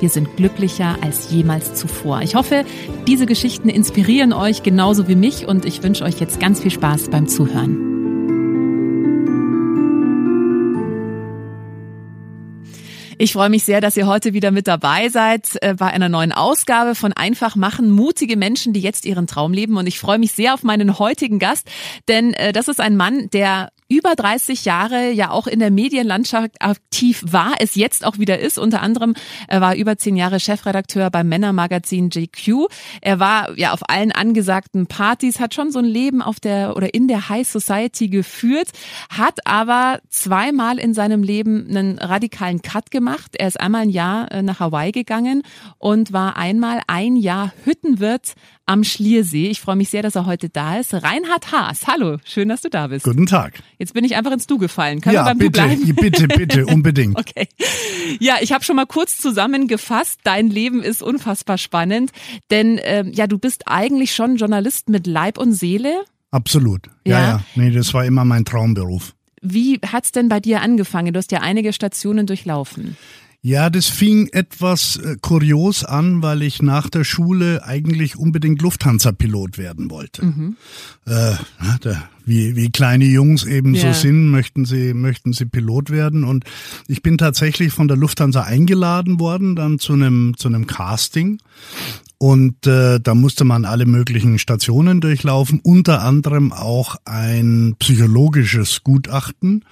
wir 0.00 0.08
sind 0.08 0.36
glücklicher 0.36 0.96
als 1.02 1.30
jemals 1.30 1.74
zuvor. 1.74 2.22
Ich 2.22 2.34
hoffe, 2.34 2.64
diese 3.06 3.26
Geschichten 3.26 3.68
inspirieren 3.68 4.32
euch 4.32 4.62
genauso 4.62 5.08
wie 5.08 5.16
mich 5.16 5.46
und 5.46 5.64
ich 5.64 5.82
wünsche 5.82 6.04
euch 6.04 6.20
jetzt 6.20 6.40
ganz 6.40 6.60
viel 6.60 6.70
Spaß 6.70 7.10
beim 7.10 7.28
Zuhören. 7.28 7.94
Ich 13.18 13.32
freue 13.32 13.48
mich 13.48 13.64
sehr, 13.64 13.80
dass 13.80 13.96
ihr 13.96 14.06
heute 14.06 14.32
wieder 14.32 14.50
mit 14.50 14.66
dabei 14.66 15.08
seid 15.08 15.56
äh, 15.62 15.74
bei 15.74 15.86
einer 15.86 16.08
neuen 16.08 16.32
Ausgabe 16.32 16.94
von 16.94 17.12
Einfach 17.12 17.56
machen, 17.56 17.90
mutige 17.90 18.36
Menschen, 18.36 18.72
die 18.72 18.80
jetzt 18.80 19.06
ihren 19.06 19.26
Traum 19.26 19.52
leben. 19.52 19.76
Und 19.76 19.86
ich 19.86 19.98
freue 19.98 20.18
mich 20.18 20.32
sehr 20.32 20.54
auf 20.54 20.62
meinen 20.62 20.98
heutigen 20.98 21.38
Gast, 21.38 21.68
denn 22.08 22.34
äh, 22.34 22.52
das 22.52 22.68
ist 22.68 22.80
ein 22.80 22.96
Mann, 22.96 23.30
der 23.30 23.70
über 23.88 24.14
30 24.14 24.64
Jahre 24.64 25.10
ja 25.10 25.30
auch 25.30 25.46
in 25.46 25.58
der 25.58 25.70
Medienlandschaft 25.70 26.60
aktiv 26.60 27.22
war, 27.26 27.54
es 27.58 27.74
jetzt 27.74 28.04
auch 28.06 28.18
wieder 28.18 28.38
ist. 28.38 28.58
Unter 28.58 28.80
anderem 28.80 29.14
er 29.46 29.60
war 29.60 29.76
über 29.76 29.98
zehn 29.98 30.16
Jahre 30.16 30.40
Chefredakteur 30.40 31.10
beim 31.10 31.28
Männermagazin 31.28 32.10
JQ. 32.10 32.68
Er 33.02 33.20
war 33.20 33.56
ja 33.58 33.72
auf 33.72 33.88
allen 33.88 34.12
angesagten 34.12 34.86
Partys, 34.86 35.38
hat 35.38 35.54
schon 35.54 35.70
so 35.70 35.80
ein 35.80 35.84
Leben 35.84 36.22
auf 36.22 36.40
der 36.40 36.76
oder 36.76 36.94
in 36.94 37.08
der 37.08 37.28
High 37.28 37.46
Society 37.46 38.08
geführt, 38.08 38.68
hat 39.10 39.46
aber 39.46 40.00
zweimal 40.08 40.78
in 40.78 40.94
seinem 40.94 41.22
Leben 41.22 41.66
einen 41.68 41.98
radikalen 41.98 42.62
Cut 42.62 42.90
gemacht. 42.90 43.32
Er 43.36 43.48
ist 43.48 43.60
einmal 43.60 43.82
ein 43.82 43.90
Jahr 43.90 44.32
äh, 44.32 44.42
nach 44.42 44.60
Hawaii 44.60 44.92
gegangen 44.92 45.42
und 45.78 46.12
war 46.12 46.36
einmal 46.36 46.80
ein 46.86 47.16
Jahr 47.16 47.52
Hüttenwirt 47.64 48.34
am 48.66 48.82
Schliersee. 48.84 49.48
Ich 49.48 49.60
freue 49.60 49.76
mich 49.76 49.90
sehr, 49.90 50.02
dass 50.02 50.14
er 50.14 50.26
heute 50.26 50.48
da 50.48 50.78
ist. 50.78 50.94
Reinhard 50.94 51.52
Haas, 51.52 51.86
hallo, 51.86 52.18
schön, 52.24 52.48
dass 52.48 52.62
du 52.62 52.70
da 52.70 52.86
bist. 52.86 53.04
Guten 53.04 53.26
Tag. 53.26 53.62
Jetzt 53.78 53.92
bin 53.94 54.04
ich 54.04 54.16
einfach 54.16 54.32
ins 54.32 54.46
Du 54.46 54.58
gefallen. 54.58 55.00
Können 55.00 55.14
ja, 55.16 55.22
wir 55.24 55.30
beim 55.30 55.38
bitte, 55.38 55.60
Du 55.60 55.66
bleiben? 55.66 55.94
bitte, 55.96 56.28
bitte, 56.28 56.66
unbedingt. 56.74 57.18
okay. 57.18 57.48
Ja, 58.20 58.36
ich 58.40 58.52
habe 58.52 58.64
schon 58.64 58.76
mal 58.76 58.86
kurz 58.86 59.18
zusammengefasst. 59.18 60.20
Dein 60.24 60.48
Leben 60.48 60.82
ist 60.82 61.02
unfassbar 61.02 61.58
spannend, 61.58 62.10
denn 62.50 62.80
ähm, 62.82 63.12
ja, 63.12 63.26
du 63.26 63.38
bist 63.38 63.64
eigentlich 63.66 64.14
schon 64.14 64.36
Journalist 64.36 64.88
mit 64.88 65.06
Leib 65.06 65.38
und 65.38 65.52
Seele. 65.52 66.04
Absolut. 66.30 66.86
Ja, 67.06 67.20
Ja. 67.20 67.26
ja. 67.28 67.40
Nee, 67.54 67.70
das 67.70 67.92
war 67.94 68.04
immer 68.04 68.24
mein 68.24 68.44
Traumberuf. 68.44 69.14
Wie 69.46 69.78
hat's 69.86 70.10
denn 70.10 70.28
bei 70.30 70.40
dir 70.40 70.62
angefangen? 70.62 71.12
Du 71.12 71.18
hast 71.18 71.30
ja 71.32 71.40
einige 71.40 71.74
Stationen 71.74 72.26
durchlaufen. 72.26 72.96
Ja, 73.46 73.68
das 73.68 73.88
fing 73.88 74.28
etwas 74.28 74.96
äh, 74.96 75.16
kurios 75.20 75.84
an, 75.84 76.22
weil 76.22 76.40
ich 76.40 76.62
nach 76.62 76.88
der 76.88 77.04
Schule 77.04 77.62
eigentlich 77.62 78.16
unbedingt 78.16 78.62
Lufthansa-Pilot 78.62 79.58
werden 79.58 79.90
wollte. 79.90 80.24
Mhm. 80.24 80.56
Äh, 81.04 81.34
da, 81.82 82.08
wie, 82.24 82.56
wie 82.56 82.70
kleine 82.70 83.04
Jungs 83.04 83.44
eben 83.44 83.74
Ja. 83.74 83.92
so 83.92 84.00
sind, 84.00 84.30
möchten 84.30 84.64
sie, 84.64 84.94
möchten 84.94 85.34
sie 85.34 85.44
Pilot 85.44 85.90
werden. 85.90 86.24
Und 86.24 86.44
ich 86.88 87.02
bin 87.02 87.18
tatsächlich 87.18 87.70
von 87.74 87.86
der 87.86 87.98
Lufthansa 87.98 88.44
eingeladen 88.44 89.20
worden, 89.20 89.56
dann 89.56 89.78
zu 89.78 89.92
einem, 89.92 90.34
zu 90.38 90.48
einem 90.48 90.66
Casting. 90.66 91.38
Und 92.24 92.66
äh, 92.66 93.00
da 93.00 93.14
musste 93.14 93.44
man 93.44 93.66
alle 93.66 93.84
möglichen 93.84 94.38
Stationen 94.38 95.02
durchlaufen, 95.02 95.60
unter 95.62 96.00
anderem 96.00 96.54
auch 96.54 96.96
ein 97.04 97.76
psychologisches 97.78 98.82
Gutachten, 98.82 99.66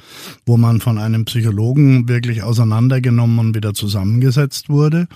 wo 0.44 0.58
man 0.58 0.82
von 0.82 0.98
einem 0.98 1.24
Psychologen 1.24 2.10
wirklich 2.10 2.42
auseinandergenommen 2.42 3.38
und 3.38 3.54
wieder 3.54 3.72
zusammengesetzt 3.72 4.68
wurde. 4.68 5.08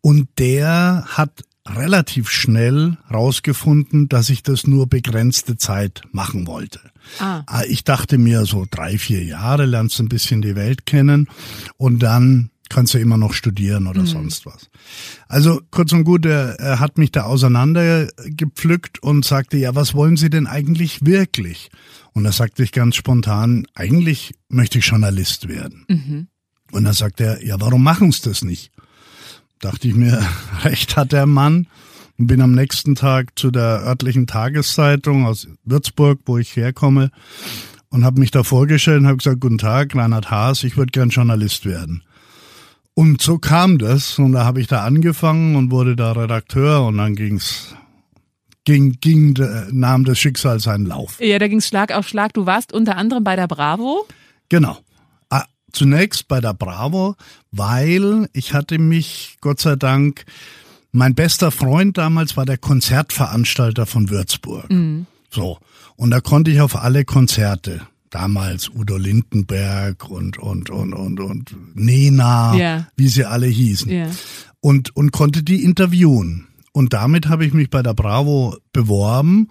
Und 0.00 0.26
der 0.38 1.04
hat 1.06 1.44
relativ 1.64 2.28
schnell 2.28 2.98
rausgefunden, 3.08 4.08
dass 4.08 4.28
ich 4.28 4.42
das 4.42 4.66
nur 4.66 4.88
begrenzte 4.88 5.56
Zeit 5.56 6.02
machen 6.10 6.48
wollte. 6.48 6.80
Ah. 7.20 7.44
Ah, 7.46 7.62
Ich 7.68 7.84
dachte 7.84 8.18
mir 8.18 8.46
so 8.46 8.66
drei, 8.68 8.98
vier 8.98 9.22
Jahre, 9.22 9.66
lernst 9.66 10.00
ein 10.00 10.08
bisschen 10.08 10.42
die 10.42 10.56
Welt 10.56 10.86
kennen 10.86 11.28
und 11.76 12.02
dann 12.02 12.50
kannst 12.68 12.94
du 12.94 12.98
immer 12.98 13.16
noch 13.16 13.32
studieren 13.32 13.86
oder 13.86 14.06
sonst 14.06 14.46
was. 14.46 14.70
Also 15.28 15.60
kurz 15.70 15.92
und 15.92 16.04
gut, 16.04 16.26
er, 16.26 16.58
er 16.58 16.80
hat 16.80 16.98
mich 16.98 17.12
da 17.12 17.24
auseinandergepflückt 17.24 19.02
und 19.02 19.24
sagte, 19.24 19.56
ja, 19.56 19.74
was 19.74 19.94
wollen 19.94 20.16
Sie 20.16 20.30
denn 20.30 20.46
eigentlich 20.46 21.04
wirklich? 21.04 21.70
Und 22.12 22.24
da 22.24 22.32
sagte 22.32 22.62
ich 22.62 22.72
ganz 22.72 22.96
spontan, 22.96 23.66
eigentlich 23.74 24.34
möchte 24.48 24.78
ich 24.78 24.86
Journalist 24.86 25.48
werden. 25.48 25.84
Und 26.72 26.84
dann 26.84 26.94
sagte 26.94 27.24
er, 27.24 27.44
ja, 27.44 27.60
warum 27.60 27.82
machen 27.82 28.12
Sie 28.12 28.22
das 28.22 28.42
nicht? 28.42 28.72
Dachte 29.60 29.88
ich 29.88 29.94
mir, 29.94 30.24
recht 30.64 30.96
hat 30.96 31.12
der 31.12 31.26
Mann 31.26 31.66
und 32.18 32.26
bin 32.28 32.40
am 32.40 32.52
nächsten 32.52 32.94
Tag 32.94 33.38
zu 33.38 33.50
der 33.50 33.82
örtlichen 33.84 34.26
Tageszeitung 34.26 35.26
aus 35.26 35.48
Würzburg, 35.64 36.20
wo 36.26 36.38
ich 36.38 36.54
herkomme, 36.56 37.10
und 37.90 38.04
habe 38.04 38.20
mich 38.20 38.32
da 38.32 38.42
vorgestellt 38.42 39.00
und 39.00 39.06
habe 39.06 39.18
gesagt, 39.18 39.40
guten 39.40 39.58
Tag, 39.58 39.94
Reinhard 39.94 40.30
Haas, 40.30 40.64
ich 40.64 40.76
würde 40.76 40.90
gern 40.90 41.10
Journalist 41.10 41.64
werden. 41.64 42.02
Und 42.94 43.20
so 43.20 43.38
kam 43.38 43.78
das 43.78 44.18
und 44.18 44.32
da 44.32 44.44
habe 44.44 44.60
ich 44.60 44.68
da 44.68 44.84
angefangen 44.84 45.56
und 45.56 45.70
wurde 45.72 45.96
da 45.96 46.12
Redakteur 46.12 46.84
und 46.86 46.96
dann 46.98 47.16
ging's 47.16 47.74
ging 48.64 48.96
ging 49.00 49.36
nahm 49.72 50.04
das 50.04 50.18
Schicksal 50.18 50.60
seinen 50.60 50.86
Lauf. 50.86 51.20
Ja, 51.20 51.38
da 51.38 51.48
ging's 51.48 51.66
Schlag 51.66 51.92
auf 51.92 52.08
Schlag. 52.08 52.32
Du 52.34 52.46
warst 52.46 52.72
unter 52.72 52.96
anderem 52.96 53.24
bei 53.24 53.36
der 53.36 53.48
Bravo. 53.48 54.06
Genau. 54.48 54.78
Ah, 55.28 55.44
Zunächst 55.72 56.28
bei 56.28 56.40
der 56.40 56.54
Bravo, 56.54 57.16
weil 57.50 58.28
ich 58.32 58.54
hatte 58.54 58.78
mich, 58.78 59.38
Gott 59.40 59.60
sei 59.60 59.74
Dank, 59.76 60.24
mein 60.92 61.16
bester 61.16 61.50
Freund 61.50 61.98
damals 61.98 62.36
war 62.36 62.46
der 62.46 62.58
Konzertveranstalter 62.58 63.84
von 63.84 64.08
Würzburg. 64.08 64.70
So. 65.30 65.58
Und 65.96 66.10
da 66.10 66.20
konnte 66.20 66.52
ich 66.52 66.60
auf 66.60 66.76
alle 66.76 67.04
Konzerte. 67.04 67.80
Damals 68.14 68.68
Udo 68.68 68.96
Lindenberg 68.96 70.08
und, 70.08 70.38
und, 70.38 70.70
und, 70.70 70.92
und, 70.94 71.18
und 71.18 71.56
Nena, 71.74 72.54
Ja. 72.54 72.86
wie 72.96 73.08
sie 73.08 73.24
alle 73.24 73.48
hießen. 73.48 73.90
Ja. 73.90 74.06
Und, 74.60 74.94
und 74.94 75.10
konnte 75.10 75.42
die 75.42 75.64
interviewen. 75.64 76.46
Und 76.72 76.92
damit 76.92 77.28
habe 77.28 77.44
ich 77.44 77.52
mich 77.52 77.70
bei 77.70 77.82
der 77.82 77.92
Bravo 77.94 78.56
beworben. 78.72 79.48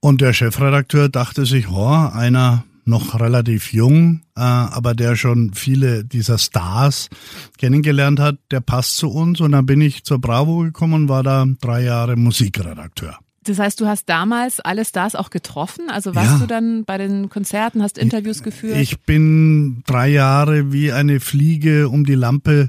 Und 0.00 0.20
der 0.20 0.34
Chefredakteur 0.34 1.08
dachte 1.08 1.46
sich, 1.46 1.70
oh, 1.70 1.86
einer 2.12 2.64
noch 2.84 3.18
relativ 3.18 3.72
jung, 3.72 4.20
äh, 4.36 4.40
aber 4.42 4.94
der 4.94 5.16
schon 5.16 5.54
viele 5.54 6.04
dieser 6.04 6.36
Stars 6.36 7.08
kennengelernt 7.56 8.20
hat, 8.20 8.36
der 8.50 8.60
passt 8.60 8.98
zu 8.98 9.08
uns. 9.10 9.40
Und 9.40 9.52
dann 9.52 9.64
bin 9.64 9.80
ich 9.80 10.04
zur 10.04 10.20
Bravo 10.20 10.58
gekommen 10.58 10.92
und 10.94 11.08
war 11.08 11.22
da 11.22 11.46
drei 11.62 11.82
Jahre 11.82 12.16
Musikredakteur. 12.16 13.18
Das 13.48 13.58
heißt, 13.58 13.80
du 13.80 13.86
hast 13.86 14.08
damals 14.08 14.60
alle 14.60 14.84
Stars 14.84 15.14
auch 15.14 15.30
getroffen? 15.30 15.88
Also 15.90 16.14
warst 16.14 16.32
Ja. 16.32 16.38
du 16.38 16.46
dann 16.46 16.84
bei 16.84 16.98
den 16.98 17.28
Konzerten, 17.28 17.82
hast 17.82 17.98
Interviews 17.98 18.42
geführt? 18.42 18.76
Ich 18.78 19.00
bin 19.00 19.82
drei 19.86 20.08
Jahre 20.08 20.72
wie 20.72 20.92
eine 20.92 21.20
Fliege 21.20 21.88
um 21.88 22.04
die 22.04 22.14
Lampe 22.14 22.68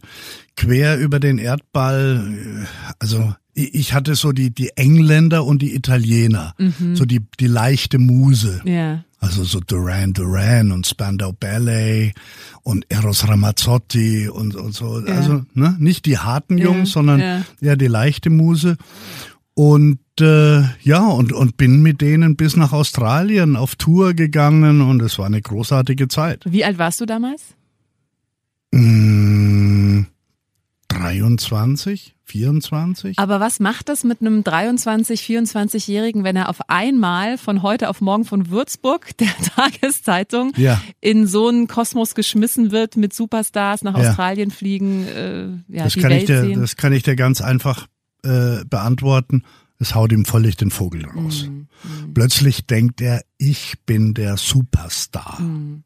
quer 0.55 0.97
über 0.97 1.19
den 1.19 1.37
Erdball. 1.37 2.65
Also 2.99 3.33
ich 3.53 3.93
hatte 3.93 4.13
so 4.15 4.31
die, 4.33 4.51
die 4.51 4.69
Engländer 4.75 5.43
und 5.45 5.61
die 5.63 5.73
Italiener, 5.73 6.53
so 6.93 7.05
die, 7.05 7.21
die 7.39 7.47
leichte 7.47 7.97
Muse. 7.99 8.61
ja. 8.65 9.03
Also 9.19 9.43
so 9.43 9.59
Duran 9.59 10.13
Duran 10.13 10.71
und 10.71 10.85
Spandau 10.85 11.31
Ballet 11.33 12.13
und 12.61 12.85
Eros 12.89 13.27
Ramazzotti 13.27 14.29
und, 14.29 14.55
und 14.55 14.75
so. 14.75 15.01
Also 15.07 15.43
ne, 15.55 15.75
nicht 15.79 16.05
die 16.05 16.19
harten 16.19 16.59
Ja, 16.59 16.65
Jungs, 16.65 16.91
sondern 16.91 17.19
ja. 17.19 17.41
eher 17.59 17.77
die 17.77 17.87
leichte 17.87 18.29
Muse. 18.29 18.77
Und 19.57 19.97
äh, 20.21 20.61
ja, 20.83 21.03
und, 21.07 21.33
und 21.33 21.57
bin 21.57 21.81
mit 21.81 21.99
denen 21.99 22.35
bis 22.35 22.55
nach 22.55 22.73
Australien 22.73 23.55
auf 23.55 23.75
Tour 23.75 24.13
gegangen 24.13 24.81
und 24.81 25.01
es 25.01 25.17
war 25.17 25.25
eine 25.25 25.41
großartige 25.41 26.07
Zeit. 26.09 26.43
Wie 26.45 26.63
alt 26.63 26.77
warst 26.77 27.01
du 27.01 27.07
damals? 27.07 27.41
Mm, 28.71 30.01
23, 30.89 32.13
24. 32.23 33.17
Aber 33.17 33.39
was 33.39 33.59
macht 33.59 33.89
das 33.89 34.03
mit 34.03 34.21
einem 34.21 34.43
23, 34.43 35.21
24-Jährigen, 35.21 36.23
wenn 36.23 36.35
er 36.35 36.49
auf 36.49 36.69
einmal 36.69 37.39
von 37.39 37.63
heute 37.63 37.89
auf 37.89 37.99
morgen 37.99 38.25
von 38.25 38.51
Würzburg, 38.51 39.17
der 39.17 39.29
Tageszeitung, 39.55 40.53
Ja. 40.55 40.79
in 41.01 41.25
so 41.25 41.47
einen 41.47 41.67
Kosmos 41.67 42.13
geschmissen 42.13 42.71
wird, 42.71 42.95
mit 42.95 43.11
Superstars 43.11 43.81
nach 43.81 43.97
Ja. 43.97 44.09
Australien 44.09 44.51
fliegen, 44.51 45.07
äh, 45.07 45.47
ja, 45.75 45.85
das, 45.85 45.93
die 45.93 46.01
kann 46.01 46.11
Welt 46.11 46.21
ich 46.21 46.27
dir, 46.27 46.41
sehen? 46.41 46.61
das 46.61 46.75
kann 46.75 46.93
ich 46.93 47.01
dir 47.01 47.15
ganz 47.15 47.41
einfach 47.41 47.87
äh, 48.23 48.63
beantworten. 48.65 49.43
Es 49.79 49.93
haut 49.93 50.11
ihm 50.11 50.25
völlig 50.25 50.57
den 50.57 50.71
Vogel 50.71 51.05
raus. 51.05 51.47
Mhm. 51.47 52.13
Plötzlich 52.13 52.65
denkt 52.65 52.99
er, 53.01 53.23
ich 53.37 53.75
bin 53.85 54.13
der 54.13 54.37
Superstar. 54.37 55.39
Mhm. 55.39 55.83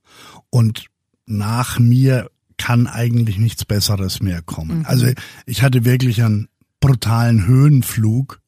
Und 0.49 0.85
nach 1.25 1.79
mir 1.79 2.29
kann 2.57 2.87
eigentlich 2.87 3.37
nichts 3.37 3.65
Besseres 3.65 4.21
mehr 4.21 4.41
kommen. 4.41 4.79
Mhm. 4.79 4.85
Also 4.85 5.07
ich 5.45 5.61
hatte 5.63 5.83
wirklich 5.83 6.23
einen 6.23 6.47
brutalen 6.79 7.45
Höhenflug. 7.45 8.39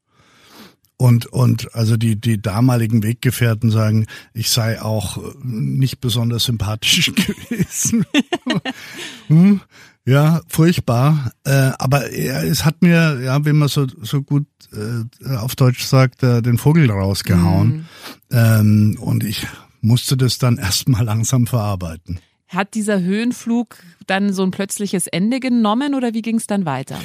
Und, 0.98 1.26
und 1.26 1.74
also 1.76 1.98
die, 1.98 2.16
die 2.20 2.42
damaligen 2.42 3.04
Weggefährten 3.04 3.72
sagen, 3.72 4.06
ich 4.34 4.52
sei 4.52 4.82
auch 4.82 5.18
äh, 5.18 5.22
nicht 5.44 6.00
besonders 6.00 6.46
sympathisch 6.46 7.12
gewesen. 7.16 8.06
hm, 9.28 9.62
ja, 10.06 10.42
furchtbar. 10.48 11.32
Äh, 11.46 11.72
aber 11.78 12.12
es 12.12 12.66
hat 12.66 12.82
mir, 12.82 13.22
ja, 13.22 13.46
wie 13.46 13.54
man 13.54 13.70
so, 13.70 13.88
so 14.02 14.22
gut 14.22 14.46
äh, 14.74 15.36
auf 15.36 15.56
Deutsch 15.56 15.84
sagt, 15.84 16.24
äh, 16.24 16.42
den 16.42 16.58
Vogel 16.58 16.90
rausgehauen. 16.92 17.88
Ähm, 18.32 18.98
und 19.00 19.24
ich 19.24 19.48
musste 19.82 20.18
das 20.18 20.38
dann 20.38 20.58
erstmal 20.60 21.06
langsam 21.06 21.48
verarbeiten. 21.48 22.20
Hat 22.48 22.76
dieser 22.76 23.02
Höhenflug 23.02 23.78
dann 24.06 24.32
so 24.32 24.44
ein 24.44 24.52
plötzliches 24.52 25.08
Ende 25.08 25.40
genommen 25.40 25.96
oder 25.96 26.14
wie 26.14 26.22
ging 26.22 26.36
es 26.36 26.48
dann 26.48 26.66
weiter? 26.66 27.00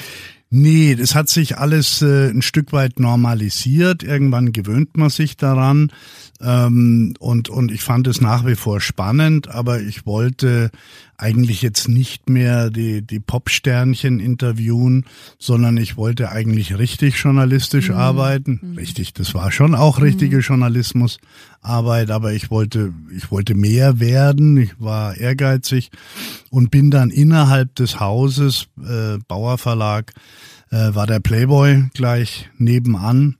Nee, 0.50 0.94
das 0.94 1.14
hat 1.14 1.28
sich 1.28 1.58
alles 1.58 2.00
äh, 2.00 2.30
ein 2.30 2.40
Stück 2.40 2.72
weit 2.72 3.00
normalisiert. 3.00 4.02
Irgendwann 4.02 4.52
gewöhnt 4.52 4.96
man 4.96 5.10
sich 5.10 5.36
daran. 5.36 5.92
Ähm, 6.40 7.14
und, 7.18 7.50
und 7.50 7.70
ich 7.70 7.82
fand 7.82 8.06
es 8.06 8.20
nach 8.20 8.46
wie 8.46 8.54
vor 8.54 8.80
spannend, 8.80 9.48
aber 9.48 9.80
ich 9.80 10.06
wollte 10.06 10.70
eigentlich 11.18 11.62
jetzt 11.62 11.88
nicht 11.88 12.30
mehr 12.30 12.70
die, 12.70 13.02
die 13.02 13.18
Popsternchen 13.18 14.20
interviewen, 14.20 15.04
sondern 15.38 15.76
ich 15.76 15.96
wollte 15.96 16.30
eigentlich 16.30 16.78
richtig 16.78 17.16
journalistisch 17.16 17.90
arbeiten. 17.90 18.76
Richtig, 18.76 19.14
das 19.14 19.34
war 19.34 19.50
schon 19.50 19.74
auch 19.74 20.00
richtige 20.00 20.38
Journalismusarbeit, 20.38 22.12
aber 22.12 22.32
ich 22.32 22.52
wollte, 22.52 22.94
ich 23.14 23.32
wollte 23.32 23.56
mehr 23.56 23.98
werden. 23.98 24.56
Ich 24.58 24.80
war 24.80 25.16
ehrgeizig 25.16 25.90
und 26.50 26.70
bin 26.70 26.92
dann 26.92 27.10
innerhalb 27.10 27.74
des 27.74 27.98
Hauses, 27.98 28.68
äh, 28.78 29.18
Bauer 29.26 29.58
Verlag, 29.58 30.12
äh, 30.70 30.94
war 30.94 31.08
der 31.08 31.18
Playboy 31.18 31.84
gleich 31.94 32.48
nebenan. 32.58 33.38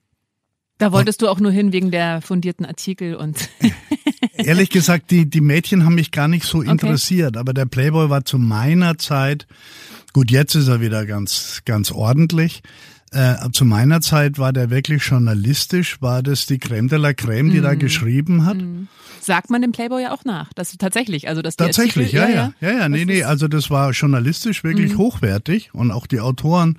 Da 0.79 0.91
wolltest 0.93 1.23
du 1.23 1.29
auch 1.29 1.39
nur 1.39 1.53
hin 1.53 1.73
wegen 1.73 1.93
der 1.93 2.23
fundierten 2.23 2.67
Artikel 2.67 3.15
und 3.15 3.49
Ehrlich 4.39 4.71
gesagt, 4.71 5.11
die, 5.11 5.29
die 5.29 5.41
Mädchen 5.41 5.85
haben 5.85 5.95
mich 5.95 6.11
gar 6.11 6.29
nicht 6.29 6.45
so 6.47 6.63
interessiert, 6.63 7.37
aber 7.37 7.53
der 7.53 7.67
Playboy 7.67 8.09
war 8.11 8.25
zu 8.25 8.39
meiner 8.39 8.97
Zeit, 8.99 9.47
gut, 10.13 10.31
jetzt 10.31 10.55
ist 10.55 10.69
er 10.69 10.81
wieder 10.81 11.05
ganz, 11.07 11.61
ganz 11.65 11.91
ordentlich. 11.93 12.63
Äh, 13.11 13.35
zu 13.53 13.65
meiner 13.65 14.01
Zeit 14.03 14.39
war 14.39 14.53
der 14.53 14.69
wirklich 14.71 15.03
journalistisch, 15.05 16.03
war 16.03 16.23
das 16.23 16.45
die 16.47 16.59
Crème 16.59 16.89
de 16.91 16.99
la 16.99 17.09
Crème, 17.11 17.51
die 17.51 17.61
da 17.63 17.75
geschrieben 17.75 18.45
hat. 18.45 18.59
sagt 19.21 19.49
man 19.51 19.63
dem 19.63 19.73
Playboy 19.73 20.03
ja 20.03 20.13
auch 20.13 20.25
nach. 20.27 20.53
dass 20.53 20.77
tatsächlich, 20.77 21.27
also 21.29 21.41
dass 21.43 21.57
die 21.57 21.65
Tatsächlich, 21.65 22.19
Artikel, 22.19 22.37
ja, 22.37 22.53
ja, 22.61 22.71
ja, 22.73 22.79
ja, 22.81 22.89
nee, 22.89 22.99
Das 22.99 23.07
nee, 23.07 23.19
ist- 23.21 23.27
also 23.27 23.49
das 23.49 23.71
war 23.71 23.91
journalistisch 23.93 24.63
wirklich 24.63 24.97
hochwertig 24.99 25.71
und 25.75 25.91
auch 25.91 26.07
die 26.07 26.21
Autoren 26.21 26.79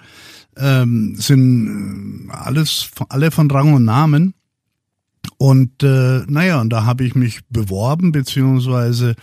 ähm, 0.55 1.15
sind 1.17 2.29
äh, 2.29 2.33
alles, 2.33 2.89
alle 3.09 3.31
von 3.31 3.49
Rang 3.49 3.73
und 3.73 3.85
Namen. 3.85 4.33
Und 5.37 5.83
äh, 5.83 6.23
naja, 6.27 6.59
und 6.59 6.69
da 6.69 6.83
habe 6.83 7.05
ich 7.05 7.15
mich 7.15 7.39
beworben, 7.49 8.11
beziehungsweise 8.11 9.15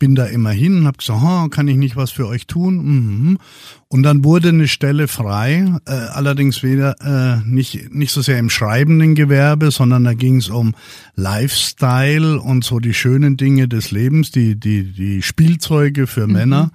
bin 0.00 0.16
da 0.16 0.24
immer 0.26 0.50
hin 0.50 0.78
und 0.78 0.86
habe 0.86 0.98
gesagt, 0.98 1.20
oh, 1.22 1.48
kann 1.48 1.68
ich 1.68 1.76
nicht 1.76 1.94
was 1.94 2.10
für 2.10 2.26
euch 2.26 2.48
tun? 2.48 2.76
Mhm. 2.76 3.38
Und 3.86 4.02
dann 4.02 4.24
wurde 4.24 4.48
eine 4.48 4.66
Stelle 4.66 5.06
frei, 5.06 5.72
äh, 5.86 5.92
allerdings 5.92 6.62
weder 6.64 6.96
äh, 7.00 7.48
nicht, 7.48 7.92
nicht 7.92 8.12
so 8.12 8.20
sehr 8.20 8.38
im 8.38 8.50
schreibenden 8.50 9.14
Gewerbe, 9.14 9.70
sondern 9.70 10.04
da 10.04 10.14
ging 10.14 10.36
es 10.36 10.48
um 10.48 10.74
Lifestyle 11.14 12.40
und 12.40 12.64
so 12.64 12.80
die 12.80 12.94
schönen 12.94 13.36
Dinge 13.36 13.68
des 13.68 13.92
Lebens, 13.92 14.32
die, 14.32 14.58
die, 14.58 14.92
die 14.92 15.22
Spielzeuge 15.22 16.08
für 16.08 16.26
Männer, 16.26 16.72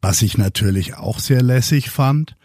was 0.00 0.22
ich 0.22 0.38
natürlich 0.38 0.96
auch 0.96 1.18
sehr 1.18 1.42
lässig 1.42 1.90
fand. 1.90 2.36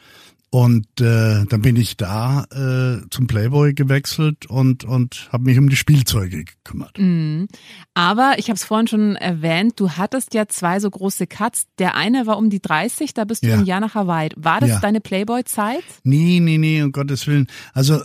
Und 0.56 0.88
äh, 1.02 1.44
dann 1.50 1.62
bin 1.62 1.76
ich 1.76 1.98
da 1.98 2.46
äh, 2.46 3.02
zum 3.10 3.28
Playboy 3.28 3.74
gewechselt 3.74 4.46
und, 4.46 4.86
und 4.86 5.28
habe 5.34 5.44
mich 5.44 5.58
um 5.60 5.68
die 5.68 5.76
Spielzeuge 5.76 6.46
gekümmert. 6.46 6.98
Mhm. 6.98 7.50
Aber 7.94 8.36
ich 8.38 8.46
habe 8.48 8.56
es 8.56 8.64
vorhin 8.64 8.88
schon 8.88 9.18
erwähnt, 9.18 9.74
du 9.82 9.90
hattest 9.92 10.34
ja 10.34 10.48
zwei 10.48 10.80
so 10.80 10.90
große 10.90 11.28
Cuts. 11.28 11.66
Der 11.78 11.96
eine 11.96 12.26
war 12.26 12.38
um 12.38 12.50
die 12.50 12.62
30, 12.62 13.14
da 13.14 13.26
bist 13.26 13.44
du 13.44 13.50
Ja. 13.50 13.56
ein 13.58 13.66
Jahr 13.66 13.82
nach 13.82 13.96
Hawaii. 13.96 14.30
War 14.38 14.62
das 14.62 14.70
Ja. 14.70 14.80
deine 14.80 15.02
Playboy-Zeit? 15.02 15.84
Nee, 16.06 16.40
nee, 16.40 16.58
nee, 16.58 16.82
um 16.82 16.94
Gottes 16.94 17.28
Willen. 17.28 17.48
Also 17.74 18.00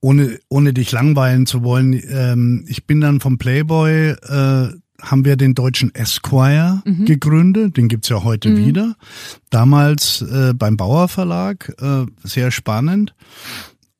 ohne, 0.00 0.38
ohne 0.48 0.72
dich 0.72 0.92
langweilen 0.92 1.44
zu 1.44 1.64
wollen, 1.64 1.92
ähm, 2.08 2.64
ich 2.68 2.86
bin 2.86 3.00
dann 3.00 3.18
vom 3.18 3.36
Playboy, 3.36 4.10
äh, 4.10 4.68
haben 5.02 5.24
wir 5.24 5.36
den 5.36 5.54
deutschen 5.54 5.94
Esquire 5.94 6.82
gegründet, 7.04 7.76
den 7.76 7.88
gibt's 7.88 8.08
ja 8.08 8.22
heute 8.24 8.56
wieder. 8.56 8.96
Damals 9.50 10.22
äh, 10.22 10.52
beim 10.54 10.76
Bauer 10.76 11.08
Verlag, 11.08 11.72
äh, 11.80 12.06
sehr 12.22 12.50
spannend. 12.50 13.14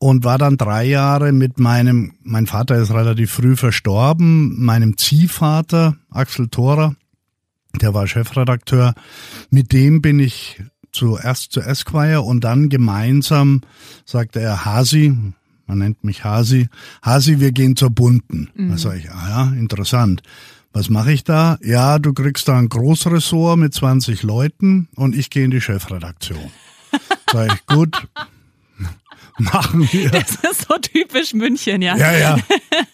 Und 0.02 0.24
war 0.24 0.38
dann 0.38 0.56
drei 0.56 0.86
Jahre 0.86 1.30
mit 1.30 1.60
meinem, 1.60 2.14
mein 2.22 2.46
Vater 2.46 2.76
ist 2.76 2.90
relativ 2.90 3.32
früh 3.32 3.54
verstorben, 3.54 4.64
meinem 4.64 4.96
Ziehvater, 4.96 5.96
Axel 6.08 6.48
Thorer, 6.48 6.94
der 7.80 7.92
war 7.92 8.06
Chefredakteur. 8.06 8.94
Mit 9.50 9.72
dem 9.72 10.00
bin 10.00 10.18
ich 10.18 10.62
zuerst 10.92 11.52
zu 11.52 11.60
Esquire 11.60 12.22
und 12.22 12.42
dann 12.44 12.68
gemeinsam 12.68 13.60
sagte 14.04 14.40
er 14.40 14.64
Hasi, 14.64 15.14
man 15.66 15.78
nennt 15.78 16.02
mich 16.02 16.24
Hasi, 16.24 16.68
Hasi, 17.02 17.38
wir 17.38 17.52
gehen 17.52 17.76
zur 17.76 17.90
Bunten. 17.90 18.48
Da 18.70 18.78
sage 18.78 18.98
ich, 18.98 19.10
ah 19.10 19.28
ja, 19.28 19.52
interessant. 19.56 20.22
Was 20.72 20.88
mache 20.88 21.12
ich 21.12 21.24
da? 21.24 21.58
Ja, 21.62 21.98
du 21.98 22.12
kriegst 22.12 22.46
da 22.46 22.56
ein 22.56 22.68
Großressort 22.68 23.58
mit 23.58 23.74
20 23.74 24.22
Leuten 24.22 24.88
und 24.94 25.16
ich 25.16 25.30
gehe 25.30 25.44
in 25.44 25.50
die 25.50 25.60
Chefredaktion. 25.60 26.38
Sag 27.32 27.52
ich, 27.54 27.66
gut, 27.66 27.96
machen 29.38 29.88
wir. 29.90 30.10
Das 30.10 30.30
ist 30.30 30.68
so 30.68 30.76
typisch 30.80 31.34
München, 31.34 31.82
ja. 31.82 31.96
Ja, 31.96 32.16
ja. 32.16 32.38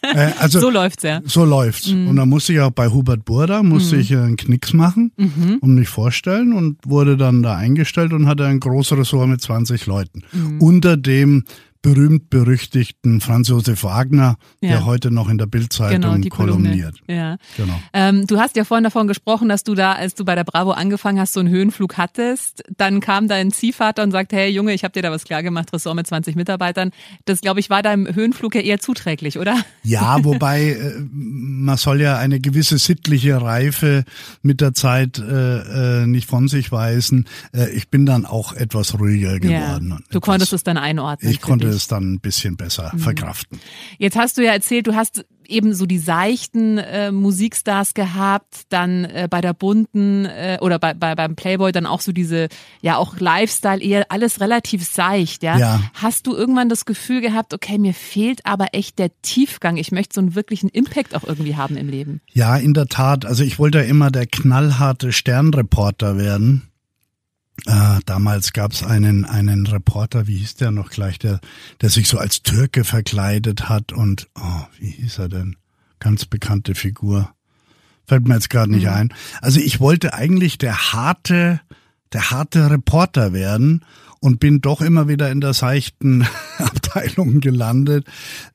Äh, 0.02 0.32
also 0.38 0.60
So 0.66 0.70
läuft's 0.70 1.02
ja. 1.02 1.20
so 1.24 1.44
läuft's. 1.44 1.88
Und 1.88 2.16
dann 2.16 2.28
musste 2.28 2.54
ich 2.54 2.60
auch 2.60 2.70
bei 2.70 2.88
Hubert 2.88 3.24
Burda, 3.24 3.62
musste 3.62 3.96
ich 3.96 4.10
äh, 4.10 4.16
einen 4.16 4.36
Knicks 4.36 4.72
machen 4.72 5.12
und 5.60 5.74
mich 5.74 5.88
vorstellen 5.88 6.54
und 6.54 6.78
wurde 6.86 7.16
dann 7.18 7.42
da 7.42 7.56
eingestellt 7.56 8.12
und 8.12 8.26
hatte 8.26 8.46
ein 8.46 8.60
großes 8.60 8.98
Ressort 8.98 9.28
mit 9.28 9.40
20 9.42 9.86
Leuten. 9.86 10.22
Unter 10.60 10.96
dem 10.96 11.44
berühmt-berüchtigten 11.82 13.20
Franz 13.20 13.48
Josef 13.48 13.82
Wagner, 13.84 14.36
Ja. 14.60 14.70
der 14.70 14.84
heute 14.86 15.10
noch 15.10 15.28
in 15.28 15.38
der 15.38 15.46
Bildzeitung 15.46 16.20
Genau, 16.20 16.28
kolumniert. 16.28 16.96
Ja. 17.08 17.36
Genau. 17.56 17.80
Ähm, 17.92 18.26
du 18.26 18.38
hast 18.38 18.56
ja 18.56 18.64
vorhin 18.64 18.84
davon 18.84 19.06
gesprochen, 19.06 19.48
dass 19.48 19.64
du 19.64 19.74
da, 19.74 19.92
als 19.92 20.14
du 20.14 20.24
bei 20.24 20.34
der 20.34 20.44
Bravo 20.44 20.72
angefangen 20.72 21.20
hast, 21.20 21.32
so 21.32 21.40
einen 21.40 21.48
Höhenflug 21.48 21.96
hattest. 21.96 22.62
Dann 22.76 23.00
kam 23.00 23.28
dein 23.28 23.50
Ziehvater 23.50 24.02
und 24.02 24.10
sagte, 24.10 24.36
hey 24.36 24.50
Junge, 24.50 24.72
ich 24.74 24.84
habe 24.84 24.92
dir 24.92 25.02
da 25.02 25.10
was 25.10 25.24
klar 25.24 25.42
gemacht, 25.42 25.72
Ressort 25.72 25.96
mit 25.96 26.06
20 26.06 26.36
Mitarbeitern. 26.36 26.90
Das, 27.24 27.40
glaube 27.40 27.60
ich, 27.60 27.70
war 27.70 27.82
deinem 27.82 28.12
Höhenflug 28.14 28.54
ja 28.54 28.60
eher 28.60 28.80
zuträglich, 28.80 29.38
oder? 29.38 29.56
Ja, 29.82 30.18
wobei 30.24 30.70
äh, 30.70 30.92
man 31.12 31.76
soll 31.76 32.00
ja 32.00 32.18
eine 32.18 32.40
gewisse 32.40 32.78
sittliche 32.78 33.40
Reife 33.40 34.04
mit 34.42 34.60
der 34.60 34.74
Zeit 34.74 35.18
äh, 35.18 36.02
äh, 36.02 36.06
nicht 36.06 36.28
von 36.28 36.48
sich 36.48 36.72
weisen. 36.72 37.26
Äh, 37.52 37.70
ich 37.70 37.88
bin 37.90 38.06
dann 38.06 38.24
auch 38.26 38.52
etwas 38.52 38.98
ruhiger 38.98 39.38
geworden. 39.38 39.92
und 39.92 40.00
Du 40.10 40.18
etwas, 40.18 40.20
konntest 40.22 40.52
es 40.52 40.62
dann 40.64 40.76
einordnen. 40.76 41.30
Ich 41.30 41.40
konnte. 41.40 41.75
Es 41.76 41.86
dann 41.86 42.14
ein 42.14 42.20
bisschen 42.20 42.56
besser 42.56 42.92
verkraften. 42.96 43.60
Jetzt 43.98 44.16
hast 44.16 44.38
du 44.38 44.44
ja 44.44 44.52
erzählt, 44.52 44.86
du 44.86 44.94
hast 44.94 45.24
eben 45.48 45.74
so 45.74 45.86
die 45.86 45.98
seichten 45.98 46.78
äh, 46.78 47.12
Musikstars 47.12 47.94
gehabt, 47.94 48.62
dann 48.68 49.04
äh, 49.04 49.28
bei 49.30 49.40
der 49.40 49.54
bunten 49.54 50.24
äh, 50.24 50.58
oder 50.60 50.78
bei, 50.78 50.94
bei 50.94 51.14
beim 51.14 51.36
Playboy 51.36 51.72
dann 51.72 51.86
auch 51.86 52.00
so 52.00 52.12
diese 52.12 52.48
ja 52.82 52.96
auch 52.96 53.18
Lifestyle 53.18 53.80
eher 53.80 54.06
alles 54.10 54.40
relativ 54.40 54.84
seicht, 54.84 55.42
ja? 55.42 55.58
Ja. 55.58 55.80
Hast 55.94 56.26
du 56.26 56.34
irgendwann 56.34 56.68
das 56.68 56.84
Gefühl 56.84 57.20
gehabt, 57.20 57.54
okay, 57.54 57.78
mir 57.78 57.94
fehlt 57.94 58.44
aber 58.44 58.68
echt 58.72 58.98
der 58.98 59.10
Tiefgang, 59.22 59.76
ich 59.76 59.92
möchte 59.92 60.14
so 60.14 60.20
einen 60.20 60.34
wirklichen 60.34 60.68
Impact 60.68 61.14
auch 61.14 61.24
irgendwie 61.24 61.56
haben 61.56 61.76
im 61.76 61.88
Leben. 61.88 62.20
Ja, 62.32 62.56
in 62.56 62.74
der 62.74 62.86
Tat. 62.86 63.24
Also 63.24 63.44
ich 63.44 63.58
wollte 63.58 63.78
ja 63.78 63.84
immer 63.84 64.10
der 64.10 64.26
knallharte 64.26 65.12
Sternreporter 65.12 66.18
werden. 66.18 66.70
Äh, 67.64 68.00
damals 68.04 68.52
gab 68.52 68.72
es 68.72 68.82
einen, 68.82 69.24
einen 69.24 69.66
Reporter, 69.66 70.26
wie 70.26 70.36
hieß 70.36 70.56
der 70.56 70.70
noch 70.70 70.90
gleich, 70.90 71.18
der, 71.18 71.40
der 71.80 71.90
sich 71.90 72.08
so 72.08 72.18
als 72.18 72.42
Türke 72.42 72.84
verkleidet 72.84 73.68
hat 73.68 73.92
und, 73.92 74.28
oh, 74.34 74.62
wie 74.78 74.90
hieß 74.90 75.18
er 75.18 75.28
denn? 75.28 75.56
Ganz 75.98 76.26
bekannte 76.26 76.74
Figur. 76.74 77.32
Fällt 78.06 78.28
mir 78.28 78.34
jetzt 78.34 78.50
gerade 78.50 78.70
nicht 78.70 78.88
ein. 78.88 79.12
Also 79.40 79.58
ich 79.58 79.80
wollte 79.80 80.14
eigentlich 80.14 80.58
der 80.58 80.92
harte, 80.92 81.60
der 82.12 82.30
harte 82.30 82.70
Reporter 82.70 83.32
werden 83.32 83.84
und 84.20 84.40
bin 84.40 84.60
doch 84.60 84.80
immer 84.80 85.08
wieder 85.08 85.30
in 85.30 85.40
der 85.40 85.52
seichten 85.52 86.26
Abteilung 86.58 87.40
gelandet. 87.40 88.06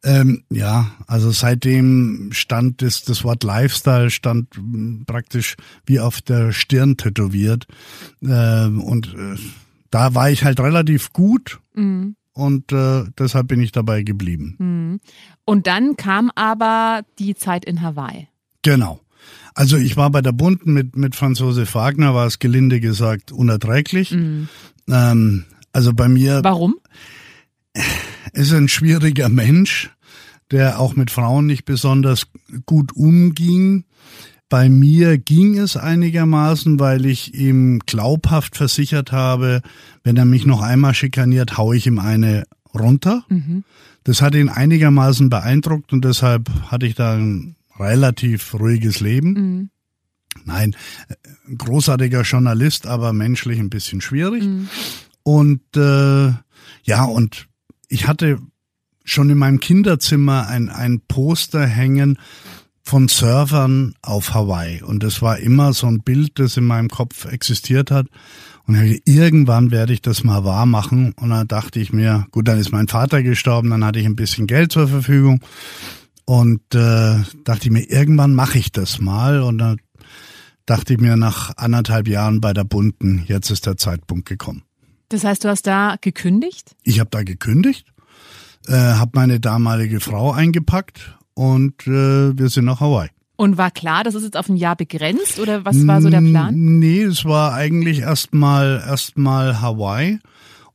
Ähm, 0.03 0.43
ja, 0.49 0.91
also 1.07 1.31
seitdem 1.31 2.29
stand 2.31 2.81
das, 2.81 3.03
das 3.03 3.23
Wort 3.23 3.43
Lifestyle 3.43 4.09
stand 4.09 4.47
praktisch 5.05 5.55
wie 5.85 5.99
auf 5.99 6.21
der 6.21 6.51
Stirn 6.51 6.97
tätowiert. 6.97 7.67
Ähm, 8.23 8.81
und 8.81 9.13
äh, 9.13 9.37
da 9.89 10.15
war 10.15 10.29
ich 10.29 10.43
halt 10.43 10.59
relativ 10.59 11.13
gut. 11.13 11.59
Mhm. 11.73 12.15
Und 12.33 12.71
äh, 12.71 13.03
deshalb 13.19 13.47
bin 13.47 13.61
ich 13.61 13.71
dabei 13.71 14.03
geblieben. 14.03 14.55
Mhm. 14.57 14.99
Und 15.45 15.67
dann 15.67 15.97
kam 15.97 16.31
aber 16.35 17.01
die 17.19 17.35
Zeit 17.35 17.65
in 17.65 17.81
Hawaii. 17.81 18.29
Genau. 18.61 19.01
Also 19.53 19.75
ich 19.75 19.97
war 19.97 20.09
bei 20.09 20.21
der 20.21 20.31
Bunten 20.31 20.71
mit, 20.73 20.95
mit 20.95 21.15
Franz 21.15 21.39
Josef 21.39 21.75
Wagner, 21.75 22.15
war 22.15 22.25
es 22.25 22.39
gelinde 22.39 22.79
gesagt 22.79 23.31
unerträglich. 23.31 24.11
Mhm. 24.11 24.47
Ähm, 24.87 25.45
also 25.73 25.93
bei 25.93 26.07
mir. 26.07 26.41
Warum? 26.43 26.75
Ist 28.33 28.53
ein 28.53 28.67
schwieriger 28.67 29.29
Mensch, 29.29 29.91
der 30.51 30.79
auch 30.79 30.95
mit 30.95 31.11
Frauen 31.11 31.45
nicht 31.45 31.65
besonders 31.65 32.27
gut 32.65 32.95
umging. 32.95 33.85
Bei 34.49 34.67
mir 34.67 35.17
ging 35.17 35.57
es 35.57 35.77
einigermaßen, 35.77 36.79
weil 36.79 37.05
ich 37.05 37.33
ihm 37.33 37.79
glaubhaft 37.85 38.57
versichert 38.57 39.13
habe, 39.13 39.61
wenn 40.03 40.17
er 40.17 40.25
mich 40.25 40.45
noch 40.45 40.61
einmal 40.61 40.93
schikaniert, 40.93 41.57
haue 41.57 41.77
ich 41.77 41.87
ihm 41.87 41.99
eine 41.99 42.43
runter. 42.73 43.23
Mhm. 43.29 43.63
Das 44.03 44.21
hat 44.21 44.35
ihn 44.35 44.49
einigermaßen 44.49 45.29
beeindruckt 45.29 45.93
und 45.93 46.03
deshalb 46.03 46.49
hatte 46.69 46.85
ich 46.85 46.95
da 46.95 47.13
ein 47.13 47.55
relativ 47.79 48.53
ruhiges 48.53 48.99
Leben. 48.99 49.33
Mhm. 49.33 49.69
Nein, 50.45 50.75
großartiger 51.57 52.21
Journalist, 52.21 52.87
aber 52.87 53.13
menschlich 53.13 53.59
ein 53.59 53.69
bisschen 53.69 54.01
schwierig. 54.01 54.43
Mhm. 54.43 54.69
Und 55.23 55.61
äh, 55.75 56.33
ja, 56.83 57.03
und 57.03 57.47
ich 57.87 58.07
hatte 58.07 58.39
schon 59.03 59.29
in 59.29 59.37
meinem 59.37 59.59
Kinderzimmer 59.59 60.47
ein, 60.47 60.69
ein 60.69 61.01
Poster 61.07 61.65
hängen 61.65 62.17
von 62.83 63.07
Surfern 63.07 63.93
auf 64.01 64.33
Hawaii. 64.33 64.81
Und 64.81 65.03
das 65.03 65.21
war 65.21 65.37
immer 65.37 65.73
so 65.73 65.87
ein 65.87 66.01
Bild, 66.01 66.39
das 66.39 66.57
in 66.57 66.65
meinem 66.65 66.89
Kopf 66.89 67.25
existiert 67.25 67.91
hat. 67.91 68.07
Und 68.65 68.75
irgendwann 69.05 69.71
werde 69.71 69.93
ich 69.93 70.01
das 70.01 70.23
mal 70.23 70.43
wahr 70.43 70.65
machen. 70.65 71.13
Und 71.13 71.29
dann 71.29 71.47
dachte 71.47 71.79
ich 71.79 71.93
mir, 71.93 72.25
gut, 72.31 72.47
dann 72.47 72.59
ist 72.59 72.71
mein 72.71 72.87
Vater 72.87 73.23
gestorben, 73.23 73.69
dann 73.69 73.85
hatte 73.85 73.99
ich 73.99 74.05
ein 74.05 74.15
bisschen 74.15 74.47
Geld 74.47 74.71
zur 74.71 74.87
Verfügung. 74.87 75.41
Und 76.25 76.61
äh, 76.73 77.17
dachte 77.43 77.65
ich 77.65 77.71
mir, 77.71 77.89
irgendwann 77.89 78.33
mache 78.33 78.57
ich 78.57 78.71
das 78.71 78.99
mal. 78.99 79.41
Und 79.41 79.57
dann 79.57 79.77
dachte 80.71 80.93
ich 80.93 81.01
mir 81.01 81.17
nach 81.17 81.51
anderthalb 81.57 82.07
Jahren 82.07 82.39
bei 82.39 82.53
der 82.53 82.63
Bunten, 82.63 83.25
jetzt 83.27 83.49
ist 83.49 83.65
der 83.65 83.75
Zeitpunkt 83.75 84.25
gekommen. 84.25 84.63
Das 85.09 85.25
heißt, 85.25 85.43
du 85.43 85.49
hast 85.49 85.67
da 85.67 85.97
gekündigt? 85.99 86.77
Ich 86.83 87.01
habe 87.01 87.09
da 87.09 87.23
gekündigt, 87.23 87.87
äh, 88.67 88.73
habe 88.73 89.11
meine 89.15 89.41
damalige 89.41 89.99
Frau 89.99 90.31
eingepackt 90.31 91.17
und 91.33 91.85
äh, 91.87 92.37
wir 92.37 92.47
sind 92.47 92.63
nach 92.65 92.79
Hawaii. 92.79 93.09
Und 93.35 93.57
war 93.57 93.69
klar, 93.69 94.05
das 94.05 94.15
ist 94.15 94.23
jetzt 94.23 94.37
auf 94.37 94.47
ein 94.47 94.55
Jahr 94.55 94.77
begrenzt 94.77 95.39
oder 95.39 95.65
was 95.65 95.85
war 95.85 96.01
so 96.01 96.09
der 96.09 96.21
Plan? 96.21 96.55
Nee, 96.55 97.01
es 97.01 97.25
war 97.25 97.53
eigentlich 97.53 97.99
erstmal 97.99 98.81
erstmal 98.87 99.59
Hawaii 99.59 100.19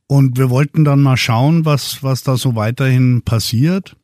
und 0.05 0.37
wir 0.37 0.51
wollten 0.51 0.85
dann 0.85 1.01
mal 1.01 1.17
schauen, 1.17 1.65
was 1.65 2.03
was 2.03 2.21
da 2.21 2.37
so 2.37 2.55
weiterhin 2.55 3.23
passiert 3.23 3.96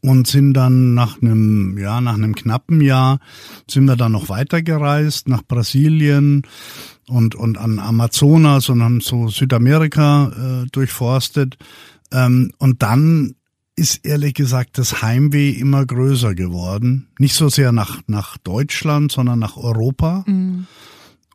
und 0.00 0.26
sind 0.26 0.54
dann 0.54 0.94
nach 0.94 1.20
einem 1.20 1.76
ja 1.78 2.00
nach 2.00 2.14
einem 2.14 2.34
knappen 2.34 2.80
Jahr 2.80 3.18
sind 3.68 3.86
wir 3.86 3.96
dann 3.96 4.12
noch 4.12 4.28
weitergereist 4.28 5.28
nach 5.28 5.42
Brasilien 5.42 6.42
und 7.08 7.34
und 7.34 7.58
an 7.58 7.78
Amazonas 7.78 8.68
und 8.68 8.82
haben 8.82 9.00
so 9.00 9.28
Südamerika 9.28 10.62
äh, 10.64 10.66
durchforstet. 10.70 11.56
Ähm, 12.12 12.52
und 12.58 12.82
dann 12.82 13.34
ist 13.76 14.04
ehrlich 14.04 14.34
gesagt 14.34 14.78
das 14.78 15.02
Heimweh 15.02 15.50
immer 15.50 15.86
größer 15.86 16.34
geworden. 16.34 17.08
Nicht 17.18 17.34
so 17.34 17.48
sehr 17.48 17.72
nach 17.72 18.00
nach 18.06 18.38
Deutschland 18.38 19.12
sondern 19.12 19.38
nach 19.38 19.56
Europa. 19.56 20.24
Mhm. 20.26 20.66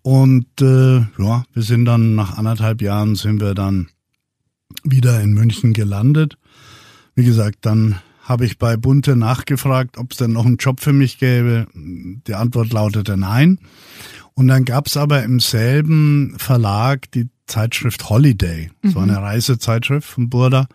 und 0.04 0.62
äh, 0.62 1.00
ja 1.18 1.44
wir 1.54 1.64
sind 1.64 1.86
dann 1.86 2.16
nach 2.16 2.38
anderthalb 2.38 2.82
Jahren 2.82 3.16
sind 3.16 3.42
wir 3.42 3.56
dann 3.56 3.90
wieder 4.84 5.22
in 5.22 5.34
München 5.34 5.74
gelandet. 5.74 6.38
Wie 7.16 7.24
gesagt 7.26 7.60
dann 7.62 8.00
habe 8.24 8.46
ich 8.46 8.58
bei 8.58 8.78
Bunte 8.78 9.16
nachgefragt, 9.16 9.98
ob 9.98 10.14
es 10.14 10.18
denn 10.18 10.32
noch 10.32 10.46
einen 10.46 10.58
Job 10.58 10.80
für 10.80 10.94
mich 10.94 11.20
gäbe. 11.20 11.68
Die 11.76 12.34
Antwort 12.34 12.72
lautete 12.72 13.18
nein. 13.18 13.60
Und 14.34 14.48
dann 14.48 14.66
gab 14.66 14.88
es 14.88 14.98
aber 14.98 15.24
im 15.24 15.40
selben 15.40 16.36
Verlag 16.38 17.12
die 17.12 17.30
Zeitschrift 17.46 18.10
Holiday, 18.10 18.72
mhm. 18.82 18.90
so 18.90 19.00
eine 19.00 19.18
Reisezeitschrift 19.18 20.08
von 20.08 20.30
Burda. 20.30 20.68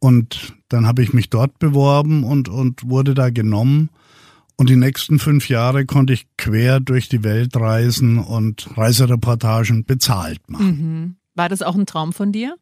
Und 0.00 0.54
dann 0.68 0.86
habe 0.86 1.02
ich 1.02 1.14
mich 1.14 1.30
dort 1.30 1.58
beworben 1.58 2.24
und, 2.24 2.48
und 2.48 2.88
wurde 2.88 3.14
da 3.14 3.30
genommen. 3.30 3.88
Und 4.56 4.68
die 4.68 4.76
nächsten 4.76 5.18
fünf 5.18 5.48
Jahre 5.48 5.86
konnte 5.86 6.12
ich 6.12 6.26
quer 6.36 6.80
durch 6.80 7.08
die 7.08 7.22
Welt 7.22 7.54
reisen 7.56 8.18
und 8.18 8.76
Reisereportagen 8.76 9.84
bezahlt 9.84 10.40
machen. 10.48 10.66
Mhm. 10.66 11.16
War 11.36 11.48
das 11.48 11.62
auch 11.62 11.74
ein 11.74 11.86
Traum 11.86 12.12
von 12.12 12.32
dir? 12.32 12.56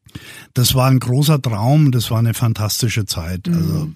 Das 0.52 0.74
war 0.74 0.88
ein 0.90 0.98
großer 0.98 1.40
Traum, 1.40 1.92
das 1.92 2.10
war 2.10 2.18
eine 2.18 2.34
fantastische 2.34 3.06
Zeit. 3.06 3.46
Mhm. 3.46 3.54
Also 3.54 3.88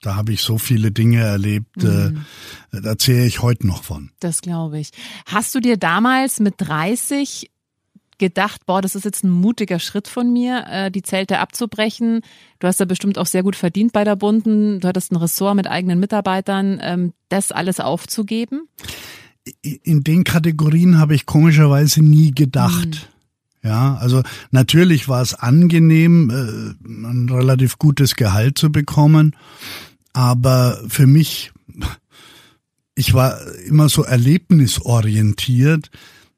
da 0.00 0.14
habe 0.14 0.32
ich 0.32 0.42
so 0.42 0.56
viele 0.56 0.92
Dinge 0.92 1.20
erlebt, 1.20 1.82
äh, 1.82 2.10
mhm. 2.10 2.24
äh, 2.72 2.80
da 2.80 2.90
erzähle 2.90 3.26
ich 3.26 3.42
heute 3.42 3.66
noch 3.66 3.82
von. 3.82 4.10
Das 4.20 4.40
glaube 4.40 4.78
ich. 4.78 4.92
Hast 5.26 5.54
du 5.54 5.60
dir 5.60 5.76
damals 5.76 6.38
mit 6.38 6.54
30 6.58 7.50
gedacht, 8.18 8.64
boah, 8.66 8.80
das 8.80 8.94
ist 8.94 9.04
jetzt 9.04 9.24
ein 9.24 9.30
mutiger 9.30 9.78
Schritt 9.78 10.08
von 10.08 10.32
mir, 10.32 10.64
äh, 10.70 10.90
die 10.90 11.02
Zelte 11.02 11.38
abzubrechen. 11.38 12.20
Du 12.60 12.66
hast 12.66 12.80
da 12.80 12.84
bestimmt 12.84 13.18
auch 13.18 13.26
sehr 13.26 13.42
gut 13.42 13.56
verdient 13.56 13.92
bei 13.92 14.04
der 14.04 14.16
Bunden. 14.16 14.80
Du 14.80 14.88
hattest 14.88 15.12
ein 15.12 15.16
Ressort 15.16 15.56
mit 15.56 15.66
eigenen 15.66 15.98
Mitarbeitern, 15.98 16.78
ähm, 16.82 17.12
das 17.28 17.52
alles 17.52 17.80
aufzugeben? 17.80 18.68
In 19.62 20.02
den 20.02 20.24
Kategorien 20.24 20.98
habe 20.98 21.14
ich 21.14 21.26
komischerweise 21.26 22.02
nie 22.02 22.32
gedacht. 22.32 22.88
Mhm. 22.88 23.15
Ja, 23.66 23.96
also 23.96 24.22
natürlich 24.52 25.08
war 25.08 25.20
es 25.22 25.34
angenehm, 25.34 26.30
äh, 26.30 26.88
ein 26.88 27.28
relativ 27.28 27.78
gutes 27.78 28.14
Gehalt 28.14 28.58
zu 28.58 28.70
bekommen, 28.70 29.34
aber 30.12 30.80
für 30.86 31.08
mich, 31.08 31.52
ich 32.94 33.12
war 33.12 33.40
immer 33.66 33.88
so 33.88 34.04
erlebnisorientiert, 34.04 35.90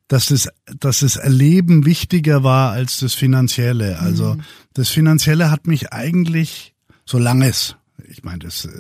dass 0.09 0.27
das, 0.27 0.49
dass 0.81 1.01
das 1.01 1.17
Erleben 1.17 1.85
wichtiger 1.85 2.43
war 2.45 2.73
als 2.73 2.99
das 3.01 3.13
Finanzielle. 3.13 3.99
Also 3.99 4.37
mhm. 4.37 4.41
das 4.73 4.89
Finanzielle 4.89 5.51
hat 5.51 5.67
mich 5.67 5.93
eigentlich, 5.93 6.75
solange 7.05 7.47
es, 7.47 7.77
ich 8.09 8.25
meine, 8.25 8.39
das 8.39 8.65
äh, 8.65 8.71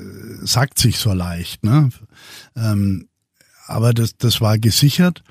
sagt 0.42 0.78
sich 0.78 0.96
so 0.96 1.12
leicht, 1.12 1.64
ne? 1.64 1.90
Ähm, 2.56 3.08
aber 3.66 3.92
das, 3.92 4.16
das 4.16 4.40
war 4.40 4.58
gesichert. 4.58 5.22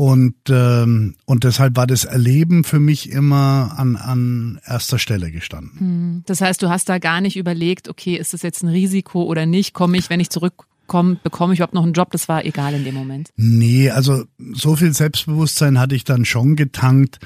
Und, 0.00 0.34
ähm, 0.48 1.14
und 1.26 1.44
deshalb 1.44 1.76
war 1.76 1.86
das 1.86 2.06
Erleben 2.06 2.64
für 2.64 2.80
mich 2.80 3.10
immer 3.10 3.74
an, 3.76 3.96
an 3.96 4.58
erster 4.66 4.98
Stelle 4.98 5.30
gestanden. 5.30 5.78
Hm. 5.78 6.22
Das 6.24 6.40
heißt, 6.40 6.62
du 6.62 6.70
hast 6.70 6.88
da 6.88 6.96
gar 6.96 7.20
nicht 7.20 7.36
überlegt, 7.36 7.86
okay, 7.86 8.16
ist 8.16 8.32
das 8.32 8.40
jetzt 8.40 8.62
ein 8.62 8.70
Risiko 8.70 9.24
oder 9.24 9.44
nicht? 9.44 9.74
Komme 9.74 9.98
ich, 9.98 10.08
wenn 10.08 10.18
ich 10.18 10.30
zurückkomme, 10.30 11.18
bekomme 11.22 11.52
ich 11.52 11.58
überhaupt 11.58 11.74
noch 11.74 11.82
einen 11.82 11.92
Job? 11.92 12.12
Das 12.12 12.30
war 12.30 12.46
egal 12.46 12.72
in 12.72 12.84
dem 12.84 12.94
Moment. 12.94 13.28
Nee, 13.36 13.90
also 13.90 14.24
so 14.54 14.74
viel 14.74 14.94
Selbstbewusstsein 14.94 15.78
hatte 15.78 15.96
ich 15.96 16.04
dann 16.04 16.24
schon 16.24 16.56
getankt, 16.56 17.18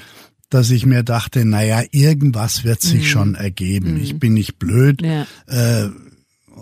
dass 0.49 0.69
ich 0.69 0.85
mir 0.85 1.03
dachte, 1.03 1.45
naja, 1.45 1.81
irgendwas 1.91 2.65
wird 2.65 2.81
sich 2.81 3.03
mhm. 3.03 3.05
schon 3.05 3.35
ergeben. 3.35 3.93
Mhm. 3.93 4.01
Ich 4.01 4.19
bin 4.19 4.33
nicht 4.33 4.59
blöd. 4.59 5.01
Ja. 5.01 5.25
Äh, 5.47 5.91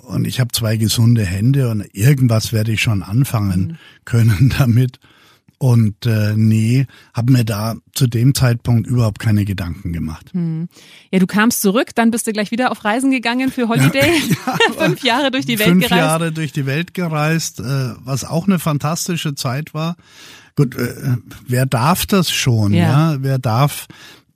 und 0.04 0.28
ich 0.28 0.40
habe 0.40 0.52
zwei 0.52 0.78
gesunde 0.78 1.26
Hände 1.26 1.72
und 1.72 1.84
irgendwas 1.92 2.54
werde 2.54 2.72
ich 2.72 2.84
schon 2.84 3.02
anfangen 3.02 3.62
mhm. 3.62 3.78
können 4.06 4.54
damit. 4.60 5.00
Und 5.58 6.06
äh, 6.06 6.34
nee, 6.36 6.88
habe 7.14 7.32
mir 7.32 7.46
da 7.46 7.76
zu 7.94 8.08
dem 8.08 8.36
Zeitpunkt 8.36 8.88
überhaupt 8.88 9.20
keine 9.20 9.46
Gedanken 9.46 9.94
gemacht. 9.94 10.32
Hm. 10.34 10.68
Ja, 11.12 11.20
du 11.20 11.28
kamst 11.28 11.62
zurück, 11.62 11.96
dann 11.96 12.12
bist 12.12 12.28
du 12.28 12.34
gleich 12.34 12.52
wieder 12.52 12.72
auf 12.72 12.84
Reisen 12.84 13.12
gegangen 13.12 13.50
für 13.50 13.70
Holiday. 13.70 14.12
Ja, 14.46 14.58
fünf 14.78 15.04
Jahre 15.04 15.32
durch 15.32 15.46
die 15.46 15.60
Welt 15.60 15.70
fünf 15.70 15.84
gereist. 15.84 16.02
Fünf 16.02 16.10
Jahre 16.10 16.32
durch 16.32 16.52
die 16.52 16.66
Welt 16.66 16.94
gereist, 16.94 17.60
äh, 17.60 17.64
was 18.04 18.26
auch 18.26 18.48
eine 18.48 18.60
fantastische 18.60 19.36
Zeit 19.36 19.74
war. 19.74 19.96
Gut, 20.56 20.76
äh, 20.76 21.18
wer 21.48 21.66
darf 21.66 22.06
das 22.06 22.30
schon? 22.30 22.74
Ja, 22.74 23.14
ja? 23.14 23.18
wer 23.22 23.40
darf 23.40 23.88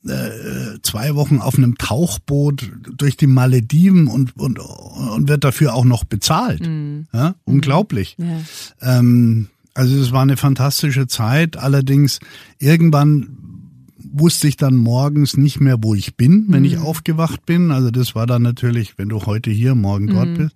äh, 0.08 0.80
zwei 0.84 1.16
Wochen 1.16 1.40
auf 1.40 1.58
einem 1.58 1.78
Tauchboot 1.78 2.72
durch 2.96 3.18
die 3.18 3.28
Malediven 3.28 4.08
und, 4.08 4.38
und, 4.38 4.60
und 4.60 5.28
wird 5.28 5.44
dafür 5.44 5.74
auch 5.74 5.86
noch 5.86 6.06
bezahlt. 6.06 6.66
Mhm. 6.66 7.08
Ja? 7.14 7.36
Unglaublich. 7.44 8.16
Ja. 8.18 9.00
Ähm, 9.00 9.50
also 9.78 9.96
es 9.96 10.12
war 10.12 10.24
eine 10.24 10.38
fantastische 10.38 11.06
Zeit. 11.06 11.56
Allerdings 11.56 12.20
irgendwann 12.58 13.38
wusste 14.12 14.48
ich 14.48 14.58
dann 14.58 14.76
morgens 14.76 15.38
nicht 15.38 15.60
mehr, 15.60 15.78
wo 15.84 15.94
ich 15.94 16.16
bin, 16.18 16.48
wenn 16.50 16.62
mhm. 16.62 16.66
ich 16.66 16.78
aufgewacht 16.80 17.46
bin. 17.46 17.70
Also 17.70 17.92
das 17.92 18.16
war 18.16 18.26
dann 18.26 18.42
natürlich, 18.42 18.98
wenn 18.98 19.10
du 19.10 19.24
heute 19.28 19.52
hier, 19.52 19.76
morgen 19.76 20.08
dort 20.08 20.30
mhm. 20.30 20.38
bist, 20.38 20.56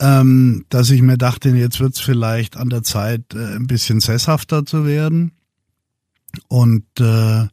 ähm, 0.00 0.66
dass 0.68 0.90
ich 0.90 1.02
mir 1.02 1.18
dachte, 1.18 1.50
jetzt 1.50 1.80
wird's 1.80 1.98
vielleicht 1.98 2.56
an 2.56 2.68
der 2.68 2.84
Zeit, 2.84 3.34
äh, 3.34 3.56
ein 3.56 3.66
bisschen 3.66 3.98
sesshafter 3.98 4.64
zu 4.64 4.86
werden. 4.86 5.32
und 6.48 6.84
äh, 7.00 7.48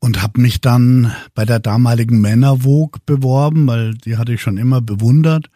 und 0.00 0.22
habe 0.22 0.40
mich 0.40 0.60
dann 0.60 1.12
bei 1.34 1.44
der 1.44 1.58
damaligen 1.58 2.20
Männervogue 2.20 3.00
beworben, 3.04 3.66
weil 3.66 3.94
die 3.94 4.16
hatte 4.16 4.32
ich 4.32 4.40
schon 4.40 4.56
immer 4.56 4.80
bewundert, 4.80 5.50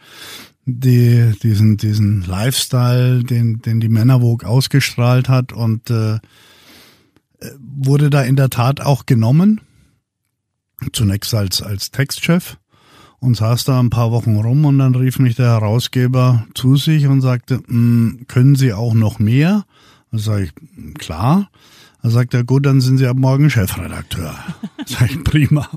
die 0.65 1.33
diesen 1.43 1.77
diesen 1.77 2.23
Lifestyle, 2.23 3.25
den 3.25 3.61
den 3.63 3.81
die 3.81 3.89
Männervogue 3.89 4.47
ausgestrahlt 4.47 5.29
hat 5.29 5.53
und 5.53 5.91
äh, 5.91 6.19
wurde 7.59 8.11
da 8.11 8.23
in 8.23 8.37
der 8.37 8.51
Tat 8.51 8.81
auch 8.81 9.07
genommen. 9.07 9.61
Zunächst 10.93 11.35
als 11.35 11.63
als 11.63 11.91
Textchef 11.91 12.59
und 13.23 13.37
saß 13.37 13.65
da 13.65 13.79
ein 13.79 13.91
paar 13.91 14.11
Wochen 14.11 14.37
rum 14.37 14.65
und 14.65 14.79
dann 14.79 14.97
rief 14.97 15.21
mich 15.21 15.37
der 15.37 15.47
Herausgeber 15.47 16.45
zu 16.55 16.77
sich 16.77 17.07
und 17.07 17.21
sagte, 17.21 17.63
hm, 17.69 18.25
können 18.27 18.57
Sie 18.57 18.73
auch 18.73 18.95
noch 18.95 19.21
mehr? 19.21 19.65
Dann 20.11 20.21
sage 20.21 20.45
ich, 20.45 20.95
klar. 20.99 21.49
Dann 22.03 22.11
sagt 22.11 22.35
er, 22.35 22.43
gut, 22.43 22.67
dann 22.67 22.81
sind 22.81 22.99
Sie 22.99 23.07
ab 23.07 23.17
morgen 23.17 23.49
Chefredakteur. 23.49 24.35
Sag 24.87 25.13
ich, 25.13 25.23
prima. 25.23 25.69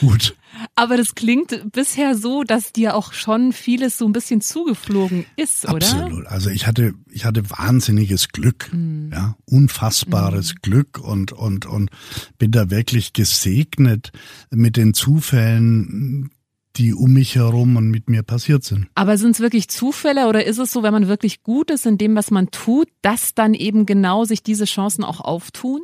Gut. 0.00 0.36
Aber 0.74 0.96
das 0.96 1.14
klingt 1.14 1.72
bisher 1.72 2.16
so, 2.16 2.42
dass 2.42 2.72
dir 2.72 2.94
auch 2.94 3.12
schon 3.12 3.52
vieles 3.52 3.98
so 3.98 4.06
ein 4.06 4.12
bisschen 4.12 4.40
zugeflogen 4.40 5.24
ist, 5.36 5.68
oder? 5.68 5.86
Absolut. 5.86 6.26
Also 6.26 6.50
ich 6.50 6.66
hatte, 6.66 6.94
ich 7.10 7.24
hatte 7.24 7.48
wahnsinniges 7.50 8.28
Glück, 8.28 8.70
mhm. 8.72 9.10
ja, 9.12 9.36
unfassbares 9.44 10.54
mhm. 10.54 10.58
Glück 10.62 10.98
und, 10.98 11.32
und, 11.32 11.66
und 11.66 11.90
bin 12.38 12.50
da 12.50 12.70
wirklich 12.70 13.12
gesegnet 13.12 14.12
mit 14.50 14.76
den 14.76 14.94
Zufällen, 14.94 16.30
die 16.76 16.94
um 16.94 17.12
mich 17.12 17.34
herum 17.34 17.76
und 17.76 17.90
mit 17.90 18.08
mir 18.08 18.22
passiert 18.22 18.64
sind. 18.64 18.86
Aber 18.94 19.18
sind 19.18 19.32
es 19.32 19.40
wirklich 19.40 19.68
Zufälle 19.68 20.28
oder 20.28 20.44
ist 20.44 20.58
es 20.58 20.72
so, 20.72 20.82
wenn 20.82 20.92
man 20.92 21.08
wirklich 21.08 21.42
gut 21.42 21.70
ist 21.70 21.86
in 21.86 21.98
dem, 21.98 22.14
was 22.14 22.30
man 22.30 22.50
tut, 22.50 22.88
dass 23.02 23.34
dann 23.34 23.54
eben 23.54 23.84
genau 23.84 24.24
sich 24.24 24.42
diese 24.42 24.64
Chancen 24.64 25.02
auch 25.02 25.20
auftun? 25.20 25.80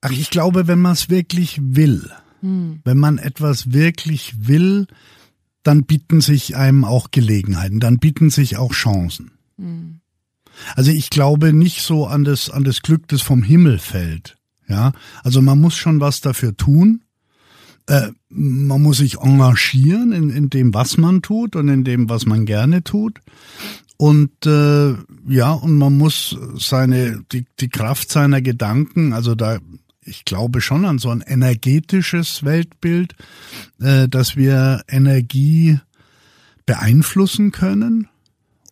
Ach, 0.00 0.10
ich 0.10 0.30
glaube, 0.30 0.66
wenn 0.66 0.80
man 0.80 0.92
es 0.92 1.08
wirklich 1.08 1.58
will, 1.62 2.10
hm. 2.44 2.80
wenn 2.84 2.98
man 2.98 3.16
etwas 3.16 3.72
wirklich 3.72 4.46
will, 4.46 4.86
dann 5.62 5.84
bieten 5.84 6.20
sich 6.20 6.56
einem 6.56 6.84
auch 6.84 7.10
Gelegenheiten, 7.10 7.80
dann 7.80 7.98
bieten 7.98 8.28
sich 8.28 8.58
auch 8.58 8.72
Chancen. 8.72 9.32
Hm. 9.56 10.00
Also 10.76 10.90
ich 10.90 11.08
glaube 11.08 11.54
nicht 11.54 11.80
so 11.80 12.06
an 12.06 12.22
das, 12.22 12.50
an 12.50 12.64
das 12.64 12.82
Glück, 12.82 13.08
das 13.08 13.22
vom 13.22 13.42
Himmel 13.42 13.78
fällt. 13.78 14.36
Ja, 14.68 14.92
also 15.22 15.40
man 15.40 15.58
muss 15.60 15.74
schon 15.74 16.00
was 16.00 16.20
dafür 16.20 16.54
tun. 16.54 17.02
Äh, 17.86 18.08
man 18.28 18.82
muss 18.82 18.98
sich 18.98 19.18
engagieren 19.18 20.12
in, 20.12 20.30
in 20.30 20.50
dem, 20.50 20.74
was 20.74 20.96
man 20.98 21.22
tut 21.22 21.56
und 21.56 21.68
in 21.68 21.82
dem, 21.82 22.08
was 22.10 22.26
man 22.26 22.44
gerne 22.44 22.84
tut. 22.84 23.20
Und 23.96 24.46
äh, 24.46 24.94
ja, 25.28 25.52
und 25.52 25.78
man 25.78 25.96
muss 25.96 26.36
seine 26.58 27.22
die, 27.32 27.46
die 27.60 27.68
Kraft 27.68 28.10
seiner 28.10 28.42
Gedanken, 28.42 29.14
also 29.14 29.34
da 29.34 29.58
ich 30.04 30.24
glaube 30.24 30.60
schon 30.60 30.84
an 30.84 30.98
so 30.98 31.10
ein 31.10 31.20
energetisches 31.20 32.44
Weltbild, 32.44 33.14
äh, 33.80 34.08
dass 34.08 34.36
wir 34.36 34.82
Energie 34.88 35.78
beeinflussen 36.66 37.50
können 37.50 38.08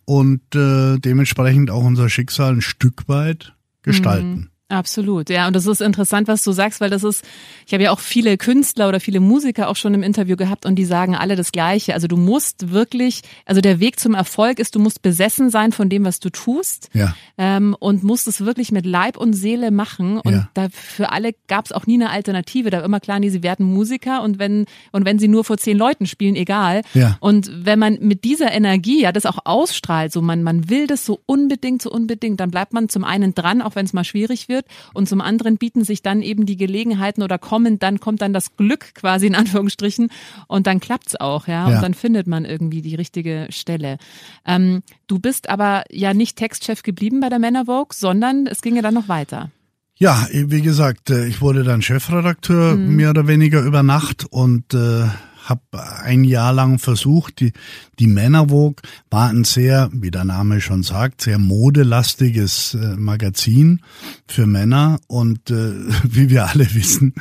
und 0.05 0.41
äh, 0.55 0.97
dementsprechend 0.97 1.69
auch 1.71 1.83
unser 1.83 2.09
Schicksal 2.09 2.53
ein 2.53 2.61
Stück 2.61 3.07
weit 3.07 3.53
gestalten. 3.83 4.49
Absolut, 4.73 5.29
ja. 5.29 5.45
Und 5.45 5.55
das 5.55 5.67
ist 5.67 5.81
interessant, 5.81 6.27
was 6.27 6.43
du 6.43 6.51
sagst, 6.51 6.81
weil 6.81 6.89
das 6.89 7.03
ist, 7.03 7.23
ich 7.67 7.73
habe 7.73 7.83
ja 7.83 7.91
auch 7.91 7.99
viele 7.99 8.37
Künstler 8.37 8.89
oder 8.89 8.99
viele 8.99 9.19
Musiker 9.19 9.67
auch 9.69 9.75
schon 9.75 9.93
im 9.93 10.01
Interview 10.01 10.35
gehabt 10.35 10.65
und 10.65 10.75
die 10.75 10.85
sagen 10.85 11.15
alle 11.15 11.35
das 11.35 11.51
Gleiche. 11.51 11.93
Also 11.93 12.07
du 12.07 12.17
musst 12.17 12.71
wirklich, 12.71 13.21
also 13.45 13.61
der 13.61 13.79
Weg 13.79 13.99
zum 13.99 14.15
Erfolg 14.15 14.57
ist, 14.57 14.73
du 14.73 14.79
musst 14.79 15.03
besessen 15.03 15.51
sein 15.51 15.73
von 15.73 15.89
dem, 15.89 16.05
was 16.05 16.19
du 16.19 16.31
tust. 16.31 16.89
Ja. 16.93 17.15
Ähm, 17.37 17.75
und 17.79 18.03
musst 18.03 18.27
es 18.27 18.43
wirklich 18.43 18.71
mit 18.71 18.87
Leib 18.87 19.15
und 19.15 19.33
Seele 19.33 19.69
machen. 19.69 20.19
Und 20.19 20.33
ja. 20.33 20.49
da 20.55 20.69
für 20.71 21.11
alle 21.11 21.35
gab 21.47 21.65
es 21.65 21.71
auch 21.71 21.85
nie 21.85 21.95
eine 21.95 22.09
Alternative. 22.09 22.71
Da 22.71 22.77
war 22.77 22.85
immer 22.85 22.99
klar, 22.99 23.19
nee, 23.19 23.29
sie 23.29 23.43
werden 23.43 23.71
Musiker 23.71 24.23
und 24.23 24.39
wenn, 24.39 24.65
und 24.91 25.05
wenn 25.05 25.19
sie 25.19 25.27
nur 25.27 25.43
vor 25.43 25.57
zehn 25.57 25.77
Leuten 25.77 26.07
spielen, 26.07 26.35
egal. 26.35 26.81
Ja. 26.95 27.17
Und 27.19 27.51
wenn 27.53 27.77
man 27.77 27.99
mit 28.01 28.23
dieser 28.23 28.51
Energie 28.51 29.03
ja 29.03 29.11
das 29.11 29.27
auch 29.27 29.37
ausstrahlt, 29.45 30.11
so 30.11 30.23
man, 30.23 30.41
man 30.41 30.71
will 30.71 30.87
das 30.87 31.05
so 31.05 31.21
unbedingt, 31.27 31.83
so 31.83 31.91
unbedingt, 31.91 32.39
dann 32.39 32.49
bleibt 32.49 32.73
man 32.73 32.89
zum 32.89 33.03
einen 33.03 33.35
dran, 33.35 33.61
auch 33.61 33.75
wenn 33.75 33.85
es 33.85 33.93
mal 33.93 34.03
schwierig 34.03 34.49
wird 34.49 34.62
wird 34.63 34.93
und 34.93 35.07
zum 35.07 35.21
anderen 35.21 35.57
bieten 35.57 35.83
sich 35.83 36.01
dann 36.01 36.21
eben 36.21 36.45
die 36.45 36.57
Gelegenheiten 36.57 37.23
oder 37.23 37.37
kommen, 37.37 37.79
dann 37.79 37.99
kommt 37.99 38.21
dann 38.21 38.33
das 38.33 38.55
Glück 38.55 38.93
quasi 38.95 39.27
in 39.27 39.35
Anführungsstrichen 39.35 40.09
und 40.47 40.67
dann 40.67 40.79
klappt's 40.79 41.15
auch, 41.15 41.47
ja, 41.47 41.67
und 41.67 41.81
dann 41.81 41.93
findet 41.93 42.27
man 42.27 42.45
irgendwie 42.45 42.81
die 42.81 42.95
richtige 42.95 43.47
Stelle. 43.49 43.97
Ähm, 44.45 44.83
du 45.07 45.19
bist 45.19 45.49
aber 45.49 45.83
ja 45.89 46.13
nicht 46.13 46.37
Textchef 46.37 46.83
geblieben 46.83 47.19
bei 47.19 47.29
der 47.29 47.39
Männer 47.39 47.65
Vogue, 47.65 47.93
sondern 47.93 48.47
es 48.47 48.61
ging 48.61 48.75
ja 48.75 48.81
dann 48.81 48.93
noch 48.93 49.07
weiter. 49.07 49.51
Ja, 49.95 50.27
wie 50.31 50.61
gesagt, 50.61 51.11
äh, 51.11 51.27
ich 51.27 51.41
wurde 51.41 51.63
dann 51.63 51.81
Chefredakteur 51.81 52.75
mhm. 52.75 52.95
mehr 52.95 53.11
oder 53.11 53.27
weniger 53.27 53.61
über 53.61 53.83
Nacht 53.83 54.25
und 54.29 54.73
äh, 54.73 55.05
habe 55.43 55.61
ein 56.01 56.23
Jahr 56.23 56.53
lang 56.53 56.79
versucht, 56.79 57.39
die, 57.39 57.53
die 57.99 58.07
Männervogue 58.07 58.81
war 59.09 59.29
ein 59.29 59.43
sehr, 59.43 59.89
wie 59.93 60.11
der 60.11 60.23
Name 60.23 60.61
schon 60.61 60.83
sagt, 60.83 61.21
sehr 61.21 61.37
modelastiges 61.37 62.75
äh, 62.75 62.95
Magazin 62.95 63.81
für 64.27 64.47
Männer 64.47 64.99
und 65.07 65.51
äh, 65.51 65.73
wie 66.03 66.29
wir 66.29 66.47
alle 66.47 66.73
wissen, 66.73 67.13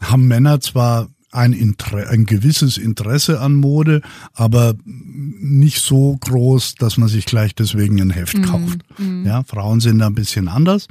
haben 0.00 0.26
Männer 0.26 0.60
zwar 0.60 1.08
ein, 1.30 1.52
Inter 1.52 2.08
ein 2.08 2.24
gewisses 2.24 2.78
Interesse 2.78 3.40
an 3.40 3.54
Mode, 3.54 4.00
aber 4.32 4.74
nicht 4.84 5.80
so 5.80 6.16
groß, 6.16 6.76
dass 6.76 6.96
man 6.96 7.08
sich 7.08 7.26
gleich 7.26 7.54
deswegen 7.54 8.00
ein 8.00 8.10
Heft 8.10 8.38
mm, 8.38 8.42
kauft. 8.42 8.78
Mm. 8.98 9.26
Ja, 9.26 9.44
Frauen 9.44 9.80
sind 9.80 9.98
da 9.98 10.06
ein 10.06 10.14
bisschen 10.14 10.48
anders. 10.48 10.88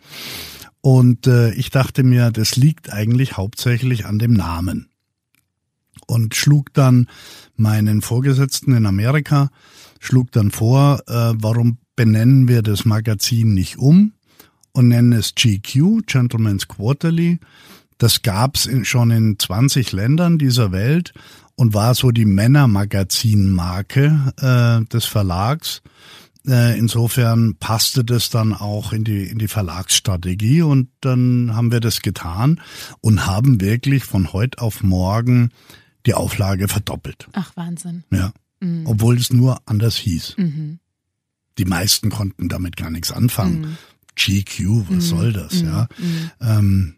Und 0.82 1.26
äh, 1.26 1.52
ich 1.54 1.72
dachte 1.72 2.04
mir, 2.04 2.30
das 2.32 2.56
liegt 2.56 2.94
eigentlich 2.94 3.36
hauptsächlich 3.36 4.06
an 4.06 4.20
dem 4.20 4.34
Namen 4.34 4.90
und 6.06 6.36
schlug 6.36 6.74
dann 6.74 7.08
meinen 7.56 8.02
Vorgesetzten 8.02 8.76
in 8.76 8.86
Amerika, 8.86 9.50
schlug 10.00 10.32
dann 10.32 10.52
vor, 10.52 11.02
äh, 11.08 11.34
warum 11.36 11.78
benennen 11.96 12.48
wir 12.48 12.62
das 12.62 12.86
Magazin 12.86 13.54
nicht 13.54 13.78
um 13.78 14.14
und 14.74 14.90
nennen 14.90 15.14
es 15.14 15.34
GQ, 15.36 16.06
Gentleman's 16.06 16.68
Quarterly. 16.68 17.40
Das 17.98 18.22
gab's 18.22 18.68
in, 18.68 18.86
schon 18.86 19.12
in 19.12 19.40
20 19.40 19.92
Ländern 19.92 20.38
dieser 20.38 20.72
Welt 20.72 21.14
und 21.56 21.74
war 21.74 21.96
so 21.96 22.12
die 22.12 22.26
Männermagazinmarke 22.26 24.34
äh, 24.40 24.86
des 24.86 25.06
Verlags. 25.06 25.82
Äh, 26.48 26.78
insofern 26.78 27.56
passte 27.56 28.06
das 28.06 28.30
dann 28.30 28.54
auch 28.54 28.94
in 28.94 29.04
die, 29.04 29.24
in 29.24 29.40
die 29.40 29.48
Verlagsstrategie 29.48 30.62
und 30.62 30.90
dann 31.02 31.56
haben 31.56 31.72
wir 31.72 31.80
das 31.80 32.02
getan 32.02 32.62
und 33.02 33.26
haben 33.26 33.60
wirklich 33.60 34.06
von 34.06 34.32
heute 34.32 34.62
auf 34.62 34.84
morgen 34.84 35.50
die 36.08 36.14
Auflage 36.14 36.68
verdoppelt. 36.68 37.28
Ach, 37.34 37.52
Wahnsinn. 37.56 38.04
Ja. 38.12 38.32
Mhm. 38.60 38.88
Obwohl 38.88 39.18
es 39.18 39.32
nur 39.32 39.60
anders 39.66 39.98
hieß. 39.98 40.36
Mhm. 40.38 40.80
Die 41.58 41.66
meisten 41.66 42.10
konnten 42.10 42.50
damit 42.50 42.78
gar 42.78 42.90
nichts 42.90 43.12
anfangen. 43.12 43.62
Mhm. 43.62 43.78
GQ, 44.16 44.86
was 44.88 44.96
mhm. 44.96 45.02
soll 45.02 45.34
das, 45.34 45.62
ja. 45.62 45.88
Mhm. 46.00 46.32
Ähm, 46.42 46.94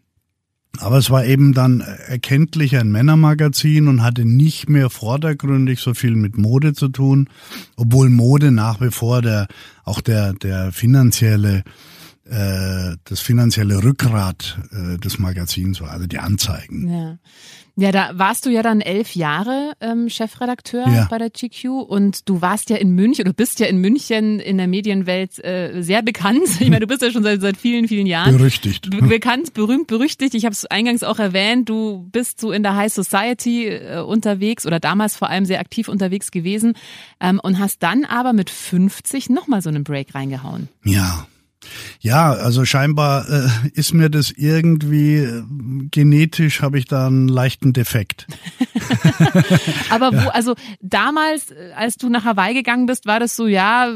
aber 0.78 0.98
es 0.98 1.10
war 1.10 1.24
eben 1.24 1.52
dann 1.52 1.80
erkenntlich 1.80 2.76
ein 2.76 2.90
Männermagazin 2.90 3.88
und 3.88 4.02
hatte 4.02 4.24
nicht 4.24 4.68
mehr 4.68 4.88
vordergründig 4.88 5.80
so 5.80 5.94
viel 5.94 6.14
mit 6.14 6.38
Mode 6.38 6.74
zu 6.74 6.88
tun, 6.88 7.28
obwohl 7.76 8.08
Mode 8.08 8.52
nach 8.52 8.80
wie 8.80 8.92
vor 8.92 9.20
der 9.20 9.48
auch 9.84 10.00
der 10.00 10.32
der 10.34 10.70
finanzielle 10.70 11.64
äh, 12.24 12.96
das 13.04 13.20
finanzielle 13.20 13.82
Rückgrat 13.82 14.60
äh, 14.70 14.96
des 14.98 15.18
Magazins 15.18 15.80
war, 15.80 15.90
also 15.90 16.06
die 16.06 16.20
Anzeigen. 16.20 16.88
Ja. 16.88 17.18
Ja, 17.80 17.92
da 17.92 18.10
warst 18.12 18.44
du 18.44 18.50
ja 18.50 18.62
dann 18.62 18.82
elf 18.82 19.16
Jahre 19.16 19.72
ähm, 19.80 20.10
Chefredakteur 20.10 20.86
ja. 20.86 21.06
bei 21.08 21.16
der 21.16 21.30
GQ 21.30 21.64
und 21.88 22.28
du 22.28 22.42
warst 22.42 22.68
ja 22.68 22.76
in 22.76 22.90
München 22.90 23.24
oder 23.24 23.32
bist 23.32 23.58
ja 23.58 23.66
in 23.66 23.78
München 23.78 24.38
in 24.38 24.58
der 24.58 24.66
Medienwelt 24.66 25.42
äh, 25.42 25.80
sehr 25.80 26.02
bekannt. 26.02 26.42
Ich 26.60 26.68
meine, 26.68 26.80
du 26.80 26.86
bist 26.86 27.00
ja 27.00 27.10
schon 27.10 27.22
seit, 27.22 27.40
seit 27.40 27.56
vielen, 27.56 27.88
vielen 27.88 28.06
Jahren. 28.06 28.36
Berüchtigt. 28.36 28.90
Be 28.90 29.00
bekannt, 29.00 29.54
berühmt, 29.54 29.86
berüchtigt. 29.86 30.34
Ich 30.34 30.44
habe 30.44 30.52
es 30.52 30.66
eingangs 30.66 31.02
auch 31.02 31.18
erwähnt, 31.18 31.70
du 31.70 32.06
bist 32.12 32.38
so 32.38 32.52
in 32.52 32.62
der 32.62 32.76
High 32.76 32.92
Society 32.92 33.68
äh, 33.68 34.00
unterwegs 34.00 34.66
oder 34.66 34.78
damals 34.78 35.16
vor 35.16 35.30
allem 35.30 35.46
sehr 35.46 35.58
aktiv 35.58 35.88
unterwegs 35.88 36.30
gewesen 36.30 36.74
ähm, 37.18 37.40
und 37.42 37.58
hast 37.58 37.82
dann 37.82 38.04
aber 38.04 38.34
mit 38.34 38.50
50 38.50 39.30
nochmal 39.30 39.62
so 39.62 39.70
einen 39.70 39.84
Break 39.84 40.14
reingehauen. 40.14 40.68
Ja, 40.84 41.26
ja, 42.00 42.32
also 42.32 42.64
scheinbar 42.64 43.28
äh, 43.28 43.48
ist 43.74 43.92
mir 43.92 44.08
das 44.08 44.30
irgendwie 44.30 45.16
äh, 45.16 45.42
genetisch 45.90 46.62
habe 46.62 46.78
ich 46.78 46.86
da 46.86 47.06
einen 47.06 47.28
leichten 47.28 47.72
Defekt. 47.72 48.26
Aber 49.90 50.12
wo, 50.12 50.16
ja. 50.16 50.28
also 50.28 50.54
damals, 50.80 51.50
äh, 51.50 51.72
als 51.76 51.96
du 51.96 52.08
nach 52.08 52.24
Hawaii 52.24 52.54
gegangen 52.54 52.86
bist, 52.86 53.06
war 53.06 53.20
das 53.20 53.36
so, 53.36 53.46
ja, 53.46 53.92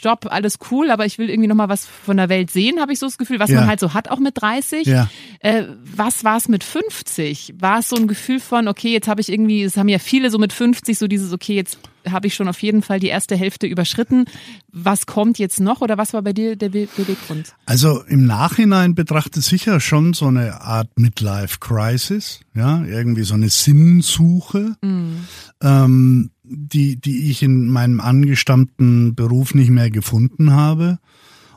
Job, 0.00 0.26
alles 0.30 0.58
cool, 0.70 0.90
aber 0.90 1.06
ich 1.06 1.18
will 1.18 1.28
irgendwie 1.28 1.48
nochmal 1.48 1.68
was 1.68 1.86
von 1.86 2.16
der 2.16 2.28
Welt 2.28 2.50
sehen, 2.50 2.80
habe 2.80 2.92
ich 2.92 2.98
so 2.98 3.06
das 3.06 3.18
Gefühl, 3.18 3.38
was 3.38 3.50
ja. 3.50 3.60
man 3.60 3.68
halt 3.68 3.80
so 3.80 3.94
hat, 3.94 4.10
auch 4.10 4.18
mit 4.18 4.40
30. 4.40 4.86
Ja. 4.86 5.08
Äh, 5.40 5.64
was 5.84 6.24
war 6.24 6.36
es 6.36 6.48
mit 6.48 6.64
50? 6.64 7.54
War 7.58 7.80
es 7.80 7.88
so 7.88 7.96
ein 7.96 8.08
Gefühl 8.08 8.40
von, 8.40 8.68
okay, 8.68 8.92
jetzt 8.92 9.08
habe 9.08 9.20
ich 9.20 9.30
irgendwie, 9.30 9.62
es 9.62 9.76
haben 9.76 9.88
ja 9.88 9.98
viele 9.98 10.30
so 10.30 10.38
mit 10.38 10.52
50 10.52 10.98
so 10.98 11.06
dieses, 11.06 11.32
okay, 11.32 11.54
jetzt 11.54 11.78
habe 12.12 12.26
ich 12.26 12.34
schon 12.34 12.48
auf 12.48 12.62
jeden 12.62 12.82
Fall 12.82 13.00
die 13.00 13.08
erste 13.08 13.36
Hälfte 13.36 13.66
überschritten. 13.66 14.26
Was 14.72 15.06
kommt 15.06 15.38
jetzt 15.38 15.60
noch 15.60 15.80
oder 15.80 15.98
was 15.98 16.12
war 16.12 16.22
bei 16.22 16.32
dir 16.32 16.56
der 16.56 16.68
Be 16.70 16.88
Beweggrund? 16.96 17.54
Also 17.66 18.02
im 18.02 18.26
Nachhinein 18.26 18.94
betrachtet 18.94 19.42
sicher 19.42 19.80
schon 19.80 20.14
so 20.14 20.26
eine 20.26 20.60
Art 20.60 20.88
Midlife 20.98 21.58
Crisis, 21.60 22.40
ja, 22.54 22.84
irgendwie 22.84 23.24
so 23.24 23.34
eine 23.34 23.48
Sinnsuche, 23.48 24.76
mhm. 24.82 25.24
ähm, 25.62 26.30
die, 26.42 26.96
die 27.00 27.30
ich 27.30 27.42
in 27.42 27.68
meinem 27.68 28.00
angestammten 28.00 29.14
Beruf 29.14 29.54
nicht 29.54 29.70
mehr 29.70 29.90
gefunden 29.90 30.52
habe. 30.52 30.98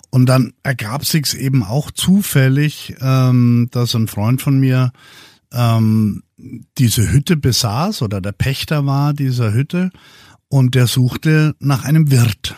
Und 0.09 0.25
dann 0.25 0.53
ergab 0.63 1.05
sich's 1.05 1.33
eben 1.33 1.63
auch 1.63 1.89
zufällig, 1.89 2.95
ähm, 2.99 3.69
dass 3.71 3.95
ein 3.95 4.07
Freund 4.07 4.41
von 4.41 4.59
mir 4.59 4.91
ähm, 5.53 6.23
diese 6.77 7.11
Hütte 7.11 7.37
besaß 7.37 8.01
oder 8.01 8.21
der 8.21 8.31
Pächter 8.31 8.85
war 8.85 9.13
dieser 9.13 9.53
Hütte 9.53 9.91
und 10.51 10.75
der 10.75 10.85
suchte 10.85 11.55
nach 11.59 11.85
einem 11.85 12.11
Wirt. 12.11 12.55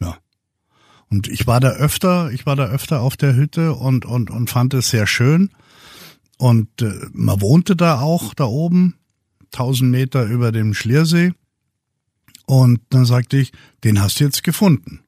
Ja. 0.00 0.16
Und 1.10 1.28
ich 1.28 1.46
war 1.46 1.60
da 1.60 1.68
öfter, 1.68 2.30
ich 2.32 2.46
war 2.46 2.56
da 2.56 2.64
öfter 2.64 3.02
auf 3.02 3.18
der 3.18 3.36
Hütte 3.36 3.74
und, 3.74 4.06
und, 4.06 4.30
und 4.30 4.48
fand 4.48 4.72
es 4.72 4.88
sehr 4.88 5.06
schön. 5.06 5.50
Und 6.38 6.80
äh, 6.80 6.90
man 7.12 7.42
wohnte 7.42 7.76
da 7.76 8.00
auch, 8.00 8.32
da 8.32 8.44
oben, 8.44 8.96
tausend 9.50 9.90
Meter 9.90 10.24
über 10.24 10.52
dem 10.52 10.72
Schliersee. 10.72 11.34
Und 12.46 12.80
dann 12.88 13.04
sagte 13.04 13.36
ich, 13.36 13.52
den 13.84 14.00
hast 14.00 14.18
du 14.18 14.24
jetzt 14.24 14.42
gefunden. 14.42 15.00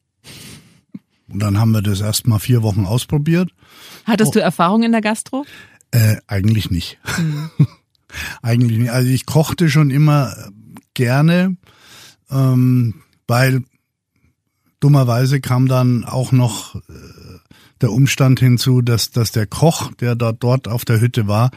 Und 1.29 1.40
dann 1.40 1.59
haben 1.59 1.73
wir 1.73 1.81
das 1.81 2.03
erst 2.03 2.27
mal 2.27 2.38
vier 2.38 2.62
Wochen 2.62 2.85
ausprobiert. 2.85 3.51
Hattest 4.05 4.29
oh. 4.29 4.33
du 4.35 4.40
Erfahrung 4.40 4.83
in 4.83 4.93
der 4.93 5.01
Gastro? 5.01 5.47
Äh, 5.90 6.17
eigentlich 6.27 6.71
nicht. 6.71 6.99
Mhm. 7.17 7.51
eigentlich 8.43 8.79
nicht. 8.79 8.90
Also 8.90 9.09
ich 9.09 9.25
kochte 9.25 9.71
schon 9.71 9.90
immer 9.90 10.37
gerne, 10.93 11.57
ähm, 12.30 13.02
weil 13.26 13.62
dummerweise 14.80 15.40
kam 15.40 15.66
dann 15.66 16.04
auch 16.04 16.32
noch 16.32 16.74
äh, 16.74 16.80
der 17.80 17.92
Umstand 17.92 18.40
hinzu, 18.40 18.80
dass, 18.82 19.10
dass 19.10 19.32
der 19.32 19.46
Koch, 19.46 19.92
der 19.94 20.14
da 20.14 20.32
dort 20.32 20.68
auf 20.68 20.84
der 20.84 21.00
Hütte 21.00 21.26
war, 21.26 21.50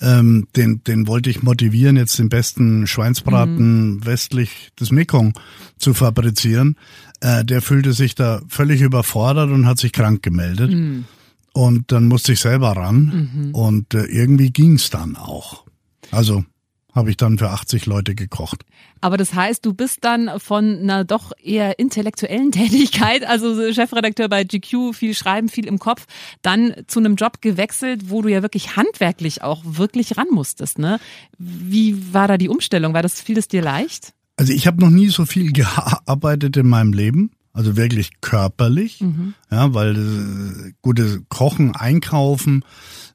ähm, 0.00 0.46
den, 0.56 0.84
den 0.84 1.06
wollte 1.06 1.30
ich 1.30 1.42
motivieren, 1.42 1.96
jetzt 1.96 2.18
den 2.18 2.28
besten 2.28 2.86
Schweinsbraten 2.86 3.94
mhm. 3.94 4.06
westlich 4.06 4.70
des 4.78 4.90
Mekong 4.90 5.38
zu 5.78 5.94
fabrizieren. 5.94 6.76
Äh, 7.20 7.44
der 7.44 7.62
fühlte 7.62 7.92
sich 7.92 8.14
da 8.14 8.40
völlig 8.48 8.82
überfordert 8.82 9.50
und 9.50 9.66
hat 9.66 9.78
sich 9.78 9.92
krank 9.92 10.22
gemeldet. 10.22 10.72
Mhm. 10.72 11.04
Und 11.52 11.92
dann 11.92 12.06
musste 12.06 12.32
ich 12.32 12.40
selber 12.40 12.76
ran 12.76 13.30
mhm. 13.32 13.54
und 13.54 13.94
äh, 13.94 14.04
irgendwie 14.04 14.50
ging's 14.50 14.90
dann 14.90 15.16
auch. 15.16 15.64
Also 16.10 16.44
habe 16.92 17.10
ich 17.10 17.16
dann 17.16 17.38
für 17.38 17.50
80 17.50 17.86
Leute 17.86 18.14
gekocht. 18.14 18.64
Aber 19.04 19.18
das 19.18 19.34
heißt, 19.34 19.66
du 19.66 19.74
bist 19.74 19.98
dann 20.00 20.40
von 20.40 20.78
einer 20.78 21.04
doch 21.04 21.32
eher 21.38 21.78
intellektuellen 21.78 22.52
Tätigkeit, 22.52 23.22
also 23.22 23.70
Chefredakteur 23.70 24.30
bei 24.30 24.44
GQ, 24.44 24.94
viel 24.94 25.12
schreiben, 25.12 25.50
viel 25.50 25.66
im 25.66 25.78
Kopf, 25.78 26.06
dann 26.40 26.74
zu 26.86 27.00
einem 27.00 27.16
Job 27.16 27.42
gewechselt, 27.42 28.08
wo 28.08 28.22
du 28.22 28.30
ja 28.30 28.40
wirklich 28.40 28.76
handwerklich 28.76 29.42
auch 29.42 29.62
wirklich 29.66 30.16
ran 30.16 30.28
musstest. 30.30 30.78
Ne? 30.78 31.00
Wie 31.36 32.14
war 32.14 32.28
da 32.28 32.38
die 32.38 32.48
Umstellung? 32.48 32.94
War 32.94 33.02
das 33.02 33.20
fiel 33.20 33.36
es 33.36 33.46
dir 33.46 33.60
leicht? 33.60 34.14
Also 34.36 34.54
ich 34.54 34.66
habe 34.66 34.80
noch 34.80 34.88
nie 34.88 35.08
so 35.08 35.26
viel 35.26 35.52
gearbeitet 35.52 36.56
in 36.56 36.66
meinem 36.66 36.94
Leben. 36.94 37.30
Also 37.54 37.76
wirklich 37.76 38.20
körperlich, 38.20 39.00
mhm. 39.00 39.34
ja, 39.48 39.72
weil 39.74 39.96
äh, 39.96 40.72
gutes 40.82 41.20
Kochen, 41.28 41.76
Einkaufen, 41.76 42.64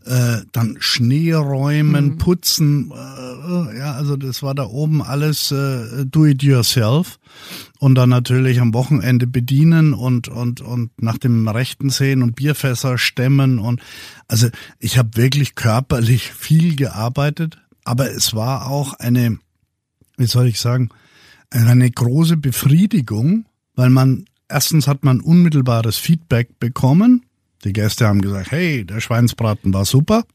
äh, 0.05 0.37
dann 0.53 0.77
Schnee 0.79 1.33
räumen, 1.33 2.05
mhm. 2.05 2.17
putzen, 2.19 2.89
äh, 2.89 3.77
ja, 3.77 3.95
also 3.95 4.15
das 4.15 4.41
war 4.41 4.55
da 4.55 4.63
oben 4.63 5.03
alles 5.03 5.51
äh, 5.51 6.05
do 6.05 6.25
it 6.25 6.41
yourself 6.41 7.19
und 7.79 7.95
dann 7.95 8.07
natürlich 8.07 8.61
am 8.61 8.73
Wochenende 8.73 9.27
bedienen 9.27 9.93
und 9.93 10.29
und 10.29 10.61
und 10.61 10.91
nach 11.01 11.17
dem 11.17 11.45
rechten 11.49 11.89
sehen 11.89 12.23
und 12.23 12.37
Bierfässer 12.37 12.97
stemmen 12.97 13.59
und 13.59 13.81
also 14.29 14.47
ich 14.79 14.97
habe 14.97 15.17
wirklich 15.17 15.55
körperlich 15.55 16.31
viel 16.33 16.77
gearbeitet, 16.77 17.57
aber 17.83 18.09
es 18.09 18.33
war 18.33 18.67
auch 18.67 18.93
eine, 18.93 19.37
wie 20.15 20.27
soll 20.27 20.47
ich 20.47 20.61
sagen, 20.61 20.91
eine 21.49 21.91
große 21.91 22.37
Befriedigung, 22.37 23.45
weil 23.79 23.89
man 23.89 24.25
erstens 24.49 24.89
hat 24.89 25.05
man 25.05 25.21
unmittelbares 25.21 25.95
Feedback 25.95 26.59
bekommen. 26.59 27.25
Die 27.63 27.71
Gäste 27.71 28.07
haben 28.07 28.21
gesagt, 28.21 28.51
hey, 28.51 28.83
der 28.83 28.99
Schweinsbraten 28.99 29.73
war 29.73 29.85
super. 29.85 30.25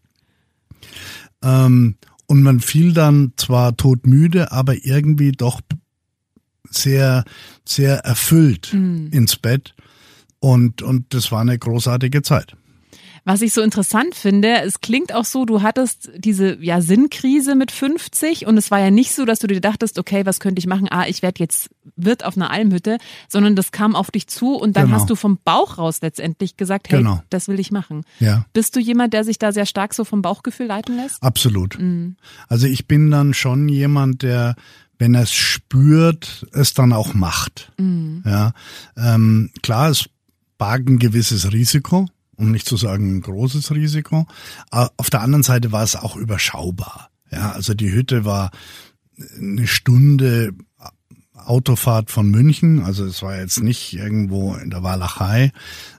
Ähm, 1.42 1.96
und 2.24 2.42
man 2.42 2.60
fiel 2.60 2.94
dann 2.94 3.34
zwar 3.36 3.76
todmüde, 3.76 4.50
aber 4.50 4.86
irgendwie 4.86 5.32
doch 5.32 5.60
sehr, 6.70 7.24
sehr 7.68 7.98
erfüllt 7.98 8.72
mhm. 8.72 9.10
ins 9.12 9.36
Bett. 9.36 9.74
Und, 10.38 10.80
und 10.80 11.12
das 11.12 11.30
war 11.30 11.42
eine 11.42 11.58
großartige 11.58 12.22
Zeit. 12.22 12.56
Was 13.24 13.40
ich 13.40 13.54
so 13.54 13.62
interessant 13.62 14.14
finde, 14.14 14.60
es 14.62 14.80
klingt 14.80 15.14
auch 15.14 15.24
so, 15.24 15.46
du 15.46 15.62
hattest 15.62 16.10
diese 16.14 16.62
ja 16.62 16.82
Sinnkrise 16.82 17.54
mit 17.54 17.70
50 17.70 18.46
und 18.46 18.58
es 18.58 18.70
war 18.70 18.80
ja 18.80 18.90
nicht 18.90 19.14
so, 19.14 19.24
dass 19.24 19.38
du 19.38 19.46
dir 19.46 19.62
dachtest, 19.62 19.98
okay, 19.98 20.26
was 20.26 20.40
könnte 20.40 20.58
ich 20.58 20.66
machen? 20.66 20.88
Ah, 20.90 21.06
ich 21.06 21.22
werde 21.22 21.40
jetzt 21.40 21.70
Wirt 21.96 22.24
auf 22.24 22.36
einer 22.36 22.50
Almhütte, 22.50 22.98
sondern 23.28 23.56
das 23.56 23.72
kam 23.72 23.96
auf 23.96 24.10
dich 24.10 24.26
zu 24.26 24.54
und 24.56 24.76
dann 24.76 24.86
genau. 24.86 24.96
hast 24.96 25.08
du 25.08 25.16
vom 25.16 25.38
Bauch 25.42 25.78
raus 25.78 26.00
letztendlich 26.02 26.58
gesagt, 26.58 26.90
hey, 26.90 26.98
genau. 26.98 27.22
das 27.30 27.48
will 27.48 27.58
ich 27.58 27.70
machen. 27.70 28.02
Ja. 28.20 28.44
Bist 28.52 28.76
du 28.76 28.80
jemand, 28.80 29.14
der 29.14 29.24
sich 29.24 29.38
da 29.38 29.52
sehr 29.52 29.66
stark 29.66 29.94
so 29.94 30.04
vom 30.04 30.20
Bauchgefühl 30.20 30.66
leiten 30.66 30.96
lässt? 30.96 31.22
Absolut. 31.22 31.78
Mhm. 31.78 32.16
Also 32.48 32.66
ich 32.66 32.86
bin 32.86 33.10
dann 33.10 33.32
schon 33.32 33.68
jemand, 33.68 34.22
der 34.22 34.54
wenn 34.98 35.14
er 35.14 35.22
es 35.22 35.32
spürt, 35.32 36.46
es 36.52 36.72
dann 36.72 36.92
auch 36.92 37.14
macht. 37.14 37.72
Mhm. 37.78 38.22
Ja, 38.24 38.52
ähm, 38.96 39.50
klar, 39.62 39.90
es 39.90 40.08
barg 40.56 40.88
ein 40.88 40.98
gewisses 40.98 41.52
Risiko 41.52 42.06
um 42.36 42.50
nicht 42.50 42.66
zu 42.66 42.76
sagen 42.76 43.16
ein 43.16 43.20
großes 43.20 43.72
Risiko. 43.72 44.26
Auf 44.70 45.10
der 45.10 45.22
anderen 45.22 45.42
Seite 45.42 45.72
war 45.72 45.82
es 45.82 45.96
auch 45.96 46.16
überschaubar. 46.16 47.10
Ja, 47.30 47.52
also 47.52 47.74
die 47.74 47.92
Hütte 47.92 48.24
war 48.24 48.50
eine 49.38 49.66
Stunde 49.66 50.54
Autofahrt 51.34 52.10
von 52.10 52.30
München, 52.30 52.82
also 52.82 53.04
es 53.04 53.22
war 53.22 53.38
jetzt 53.38 53.62
nicht 53.62 53.92
irgendwo 53.92 54.54
in 54.54 54.70
der 54.70 54.82
Walachei. 54.82 55.52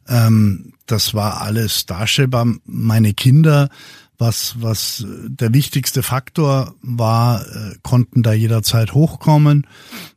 Ähm, 0.07 0.73
das 0.85 1.13
war 1.13 1.41
alles 1.41 1.85
darstellbar. 1.85 2.47
Meine 2.65 3.13
Kinder, 3.13 3.69
was, 4.17 4.55
was 4.59 5.05
der 5.27 5.53
wichtigste 5.53 6.03
Faktor 6.03 6.75
war, 6.81 7.45
äh, 7.45 7.75
konnten 7.83 8.23
da 8.23 8.33
jederzeit 8.33 8.93
hochkommen 8.93 9.67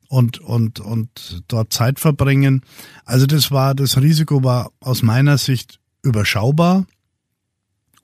und, 0.08 0.38
und, 0.38 0.80
und 0.80 1.42
dort 1.48 1.72
Zeit 1.72 2.00
verbringen. 2.00 2.62
Also 3.04 3.26
das 3.26 3.50
war, 3.50 3.74
das 3.74 4.00
Risiko 4.00 4.44
war 4.44 4.70
aus 4.80 5.02
meiner 5.02 5.36
Sicht 5.36 5.80
überschaubar. 6.02 6.86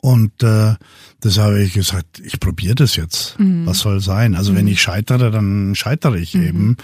Und 0.01 0.43
äh, 0.43 0.75
das 1.21 1.39
habe 1.39 1.63
ich 1.63 1.73
gesagt, 1.73 2.21
ich 2.21 2.39
probiere 2.39 2.75
das 2.75 2.97
jetzt. 2.97 3.39
Mhm. 3.39 3.65
Was 3.65 3.79
soll 3.79 4.01
sein? 4.01 4.35
Also 4.35 4.53
mhm. 4.53 4.57
wenn 4.57 4.69
ich 4.69 4.83
scheitere, 4.83 5.31
dann 5.31 5.75
scheitere 5.75 6.19
ich 6.19 6.35
mhm. 6.35 6.43
eben. 6.43 6.77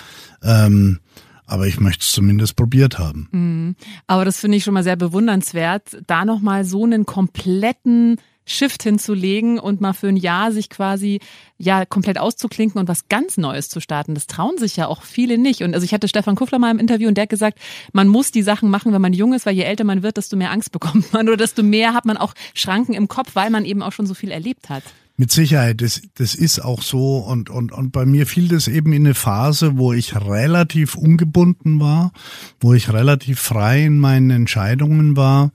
Ähm, 0.43 1.01
aber 1.45 1.67
ich 1.67 1.81
möchte 1.81 2.03
es 2.03 2.13
zumindest 2.13 2.57
probiert 2.57 2.99
haben. 2.99 3.29
Mhm. 3.33 3.77
Aber 4.07 4.25
das 4.25 4.39
finde 4.39 4.57
ich 4.57 4.65
schon 4.65 4.73
mal 4.73 4.85
sehr 4.85 4.97
bewundernswert, 4.97 5.99
da 6.07 6.25
nochmal 6.25 6.65
so 6.65 6.85
einen 6.85 7.05
kompletten 7.05 8.17
Shift 8.47 8.83
hinzulegen 8.83 9.59
und 9.59 9.81
mal 9.81 9.93
für 9.93 10.09
ein 10.09 10.17
Jahr 10.17 10.53
sich 10.53 10.71
quasi 10.71 11.21
ja 11.57 11.85
komplett 11.85 12.19
auszuklinken 12.19 12.81
und 12.81 12.89
was 12.89 13.09
ganz 13.09 13.37
Neues 13.37 13.69
zu 13.69 13.81
starten. 13.81 14.15
Das 14.15 14.27
trauen 14.27 14.59
sich 14.59 14.77
ja 14.77 14.87
auch 14.87 15.03
viele 15.03 15.39
nicht. 15.39 15.63
Und 15.63 15.75
also 15.75 15.85
ich 15.85 15.95
hatte 15.95 16.09
Stefan 16.09 16.37
Kuffler 16.37 16.59
mal 16.59 16.71
im 16.71 16.79
Interview 16.79 17.09
und 17.09 17.17
der 17.17 17.23
hat 17.23 17.31
gesagt, 17.31 17.59
man 17.93 18.09
muss 18.09 18.33
die 18.33 18.43
Sachen 18.43 18.71
machen, 18.71 18.93
wenn 18.93 19.03
man 19.03 19.13
jung 19.13 19.35
ist, 19.35 19.47
weil 19.47 19.55
je 19.55 19.63
älter 19.63 19.85
man 19.85 20.03
wird, 20.03 20.17
desto 20.17 20.37
mehr 20.37 20.51
Angst 20.51 20.73
bekommt 20.73 21.13
man 21.13 21.29
oder 21.29 21.37
desto 21.37 21.63
mehr 21.63 21.95
hat 21.95 22.05
man 22.05 22.17
auch 22.17 22.35
Schranken 22.55 22.95
im 22.95 23.09
Kopf, 23.09 23.35
weil 23.35 23.51
man 23.51 23.65
eben 23.65 23.83
auch 23.83 23.93
schon 23.93 24.07
so 24.07 24.15
viel 24.15 24.31
erlebt 24.31 24.69
hat. 24.69 24.83
Mit 25.17 25.31
Sicherheit, 25.31 25.83
das, 25.83 26.01
das 26.15 26.35
ist 26.35 26.61
auch 26.61 26.81
so 26.81 27.19
und, 27.19 27.51
und, 27.51 27.73
und 27.73 27.93
bei 27.93 28.07
mir 28.07 28.27
fiel 28.27 28.49
das 28.49 28.69
eben 28.69 28.95
in 28.95 29.05
eine 29.05 29.15
Phase, 29.15 29.77
wo 29.77 29.93
ich 29.93 30.17
relativ 30.17 30.95
ungebunden 30.95 31.79
war, 31.79 32.13
wo 32.59 32.73
ich 32.73 32.91
relativ 32.91 33.39
frei 33.39 33.85
in 33.85 33.99
meinen 33.99 34.31
Entscheidungen 34.31 35.19
war 35.19 35.53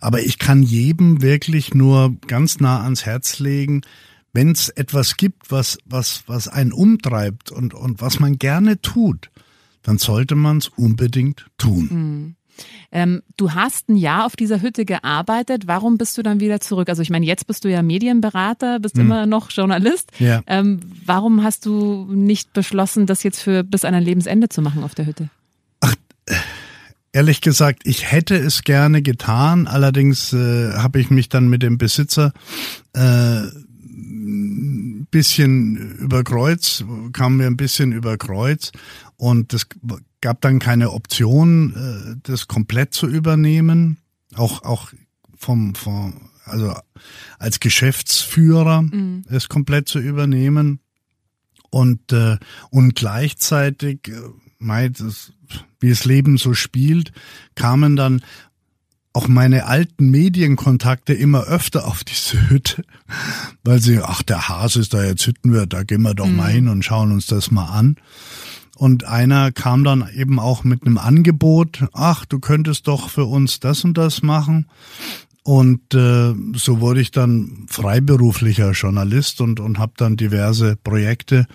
aber 0.00 0.22
ich 0.22 0.38
kann 0.38 0.62
jedem 0.62 1.22
wirklich 1.22 1.74
nur 1.74 2.14
ganz 2.26 2.60
nah 2.60 2.82
ans 2.82 3.04
Herz 3.04 3.38
legen, 3.38 3.82
wenn 4.32 4.52
es 4.52 4.68
etwas 4.68 5.16
gibt, 5.16 5.50
was, 5.50 5.78
was, 5.84 6.22
was 6.26 6.48
einen 6.48 6.72
umtreibt 6.72 7.50
und, 7.50 7.74
und 7.74 8.00
was 8.00 8.20
man 8.20 8.38
gerne 8.38 8.80
tut, 8.80 9.30
dann 9.82 9.98
sollte 9.98 10.34
man 10.34 10.58
es 10.58 10.68
unbedingt 10.68 11.46
tun. 11.56 11.88
Mhm. 11.90 12.34
Ähm, 12.90 13.22
du 13.36 13.52
hast 13.52 13.88
ein 13.88 13.96
Jahr 13.96 14.26
auf 14.26 14.34
dieser 14.34 14.60
Hütte 14.62 14.84
gearbeitet. 14.84 15.66
Warum 15.66 15.98
bist 15.98 16.18
du 16.18 16.22
dann 16.22 16.40
wieder 16.40 16.60
zurück? 16.60 16.88
Also 16.88 17.02
ich 17.02 17.10
meine, 17.10 17.26
jetzt 17.26 17.46
bist 17.46 17.64
du 17.64 17.70
ja 17.70 17.82
Medienberater, 17.82 18.80
bist 18.80 18.96
hm. 18.96 19.04
immer 19.04 19.26
noch 19.26 19.50
Journalist. 19.50 20.10
Ja. 20.18 20.42
Ähm, 20.46 20.80
warum 21.04 21.42
hast 21.42 21.66
du 21.66 22.06
nicht 22.10 22.52
beschlossen, 22.52 23.06
das 23.06 23.22
jetzt 23.22 23.40
für 23.40 23.62
bis 23.62 23.84
an 23.84 23.94
ein 23.94 24.02
Lebensende 24.02 24.48
zu 24.48 24.62
machen 24.62 24.82
auf 24.82 24.94
der 24.94 25.06
Hütte? 25.06 25.28
Ehrlich 27.18 27.40
gesagt, 27.40 27.80
ich 27.82 28.12
hätte 28.12 28.36
es 28.36 28.62
gerne 28.62 29.02
getan, 29.02 29.66
allerdings 29.66 30.32
äh, 30.32 30.74
habe 30.74 31.00
ich 31.00 31.10
mich 31.10 31.28
dann 31.28 31.48
mit 31.48 31.64
dem 31.64 31.76
Besitzer 31.76 32.32
äh, 32.92 33.40
bisschen 35.10 35.96
über 35.96 36.22
Kreuz, 36.22 36.84
kamen 37.12 37.40
wir 37.40 37.48
ein 37.48 37.56
bisschen 37.56 37.90
über 37.90 38.16
Kreuz 38.18 38.70
und 39.16 39.52
es 39.52 39.66
gab 40.20 40.40
dann 40.42 40.60
keine 40.60 40.92
Option, 40.92 41.74
äh, 41.74 42.20
das 42.22 42.46
komplett 42.46 42.94
zu 42.94 43.08
übernehmen. 43.08 43.98
Auch, 44.36 44.62
auch 44.62 44.92
vom, 45.36 45.74
vom 45.74 46.30
also 46.44 46.72
als 47.40 47.58
Geschäftsführer 47.58 48.82
mhm. 48.82 49.24
es 49.28 49.48
komplett 49.48 49.88
zu 49.88 49.98
übernehmen. 49.98 50.78
Und, 51.70 52.12
äh, 52.12 52.36
und 52.70 52.94
gleichzeitig, 52.94 54.06
äh, 54.06 54.20
meint 54.60 55.00
es, 55.00 55.32
wie 55.80 55.90
das 55.90 56.04
Leben 56.04 56.38
so 56.38 56.54
spielt, 56.54 57.12
kamen 57.54 57.96
dann 57.96 58.22
auch 59.12 59.26
meine 59.26 59.66
alten 59.66 60.10
Medienkontakte 60.10 61.12
immer 61.12 61.44
öfter 61.44 61.86
auf 61.86 62.04
diese 62.04 62.50
Hütte, 62.50 62.84
weil 63.64 63.80
sie, 63.80 64.00
ach, 64.00 64.22
der 64.22 64.48
Hase 64.48 64.80
ist 64.80 64.94
da 64.94 65.02
jetzt 65.02 65.26
Hüttenwirt, 65.26 65.72
da 65.72 65.82
gehen 65.82 66.02
wir 66.02 66.14
doch 66.14 66.26
mhm. 66.26 66.36
mal 66.36 66.50
hin 66.50 66.68
und 66.68 66.84
schauen 66.84 67.12
uns 67.12 67.26
das 67.26 67.50
mal 67.50 67.66
an. 67.66 67.96
Und 68.76 69.04
einer 69.04 69.50
kam 69.50 69.82
dann 69.82 70.08
eben 70.14 70.38
auch 70.38 70.62
mit 70.62 70.86
einem 70.86 70.98
Angebot, 70.98 71.84
ach, 71.92 72.26
du 72.26 72.38
könntest 72.38 72.86
doch 72.86 73.10
für 73.10 73.24
uns 73.24 73.58
das 73.58 73.82
und 73.82 73.98
das 73.98 74.22
machen. 74.22 74.66
Und 75.42 75.94
äh, 75.94 76.34
so 76.54 76.80
wurde 76.80 77.00
ich 77.00 77.10
dann 77.10 77.66
freiberuflicher 77.68 78.70
Journalist 78.72 79.40
und, 79.40 79.58
und 79.58 79.78
habe 79.78 79.94
dann 79.96 80.16
diverse 80.16 80.76
Projekte 80.76 81.46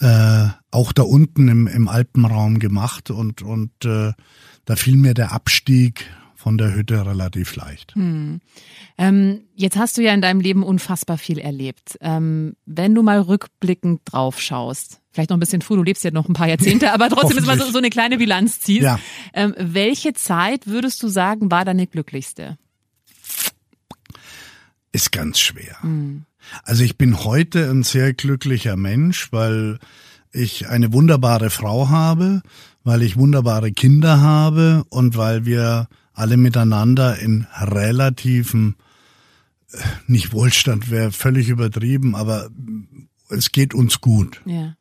äh, 0.00 0.48
auch 0.70 0.92
da 0.92 1.02
unten 1.02 1.48
im, 1.48 1.66
im 1.66 1.88
Alpenraum 1.88 2.58
gemacht. 2.58 3.10
Und, 3.10 3.42
und 3.42 3.72
äh, 3.84 4.12
da 4.64 4.76
fiel 4.76 4.96
mir 4.96 5.14
der 5.14 5.32
Abstieg 5.32 6.06
von 6.34 6.56
der 6.56 6.74
Hütte 6.74 7.04
relativ 7.04 7.54
leicht. 7.56 7.94
Hm. 7.94 8.40
Ähm, 8.96 9.42
jetzt 9.54 9.76
hast 9.76 9.98
du 9.98 10.02
ja 10.02 10.14
in 10.14 10.22
deinem 10.22 10.40
Leben 10.40 10.62
unfassbar 10.62 11.18
viel 11.18 11.38
erlebt. 11.38 11.98
Ähm, 12.00 12.56
wenn 12.64 12.94
du 12.94 13.02
mal 13.02 13.20
rückblickend 13.20 14.00
drauf 14.06 14.40
schaust, 14.40 15.00
vielleicht 15.12 15.28
noch 15.30 15.36
ein 15.36 15.40
bisschen 15.40 15.60
früh, 15.60 15.76
du 15.76 15.82
lebst 15.82 16.02
ja 16.02 16.10
noch 16.10 16.28
ein 16.28 16.34
paar 16.34 16.48
Jahrzehnte, 16.48 16.92
aber 16.94 17.10
trotzdem 17.10 17.36
ist 17.36 17.46
mal 17.46 17.58
so, 17.58 17.70
so 17.70 17.78
eine 17.78 17.90
kleine 17.90 18.16
Bilanz 18.16 18.60
ziehst. 18.60 18.82
Ja. 18.82 18.98
Ähm, 19.34 19.54
welche 19.58 20.14
Zeit 20.14 20.66
würdest 20.66 21.02
du 21.02 21.08
sagen, 21.08 21.50
war 21.50 21.66
deine 21.66 21.86
glücklichste? 21.86 22.56
ist 24.92 25.12
ganz 25.12 25.38
schwer. 25.38 25.76
Mhm. 25.82 26.24
Also 26.64 26.84
ich 26.84 26.96
bin 26.98 27.24
heute 27.24 27.70
ein 27.70 27.82
sehr 27.82 28.12
glücklicher 28.12 28.76
Mensch, 28.76 29.32
weil 29.32 29.78
ich 30.32 30.68
eine 30.68 30.92
wunderbare 30.92 31.50
Frau 31.50 31.88
habe, 31.88 32.42
weil 32.84 33.02
ich 33.02 33.16
wunderbare 33.16 33.72
Kinder 33.72 34.20
habe 34.20 34.84
und 34.88 35.16
weil 35.16 35.44
wir 35.44 35.88
alle 36.12 36.36
miteinander 36.36 37.18
in 37.18 37.46
relativen, 37.60 38.76
äh, 39.72 39.78
nicht 40.06 40.32
Wohlstand 40.32 40.90
wäre 40.90 41.12
völlig 41.12 41.48
übertrieben, 41.48 42.14
aber 42.14 42.50
es 43.28 43.52
geht 43.52 43.74
uns 43.74 44.00
gut. 44.00 44.40
Ja. 44.44 44.74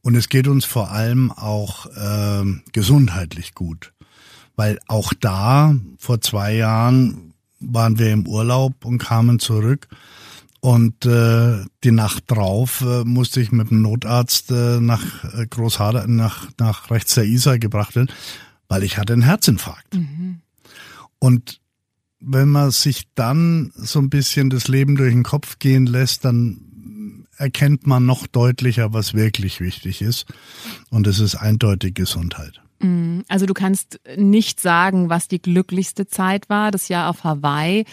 Und 0.00 0.14
es 0.14 0.28
geht 0.28 0.46
uns 0.46 0.64
vor 0.64 0.92
allem 0.92 1.32
auch 1.32 1.86
äh, 1.86 2.44
gesundheitlich 2.72 3.54
gut. 3.54 3.92
Weil 4.54 4.78
auch 4.86 5.12
da 5.12 5.74
vor 5.98 6.20
zwei 6.20 6.54
Jahren 6.54 7.34
waren 7.58 7.98
wir 7.98 8.12
im 8.12 8.26
Urlaub 8.26 8.84
und 8.84 8.98
kamen 8.98 9.38
zurück. 9.38 9.88
Und 10.66 11.06
äh, 11.06 11.64
die 11.84 11.92
Nacht 11.92 12.24
drauf 12.26 12.80
äh, 12.80 13.04
musste 13.04 13.40
ich 13.40 13.52
mit 13.52 13.70
dem 13.70 13.82
Notarzt 13.82 14.50
äh, 14.50 14.80
nach 14.80 15.22
äh, 15.38 15.46
Großhader, 15.46 16.08
nach, 16.08 16.48
nach 16.58 16.90
rechts 16.90 17.14
der 17.14 17.22
Isar 17.22 17.60
gebracht 17.60 17.94
werden, 17.94 18.10
weil 18.66 18.82
ich 18.82 18.98
hatte 18.98 19.12
einen 19.12 19.22
Herzinfarkt. 19.22 19.94
Mhm. 19.94 20.40
Und 21.20 21.60
wenn 22.18 22.48
man 22.48 22.72
sich 22.72 23.06
dann 23.14 23.70
so 23.76 24.00
ein 24.00 24.10
bisschen 24.10 24.50
das 24.50 24.66
Leben 24.66 24.96
durch 24.96 25.12
den 25.12 25.22
Kopf 25.22 25.60
gehen 25.60 25.86
lässt, 25.86 26.24
dann 26.24 27.28
erkennt 27.36 27.86
man 27.86 28.04
noch 28.04 28.26
deutlicher, 28.26 28.92
was 28.92 29.14
wirklich 29.14 29.60
wichtig 29.60 30.02
ist. 30.02 30.26
Und 30.90 31.06
es 31.06 31.20
ist 31.20 31.36
eindeutig 31.36 31.94
Gesundheit. 31.94 32.60
Mm, 32.80 33.20
also 33.28 33.46
du 33.46 33.54
kannst 33.54 34.00
nicht 34.16 34.60
sagen, 34.60 35.08
was 35.08 35.28
die 35.28 35.40
glücklichste 35.40 36.06
Zeit 36.06 36.48
war. 36.48 36.70
Das 36.70 36.88
Jahr 36.88 37.08
auf 37.08 37.24
Hawaii, 37.24 37.84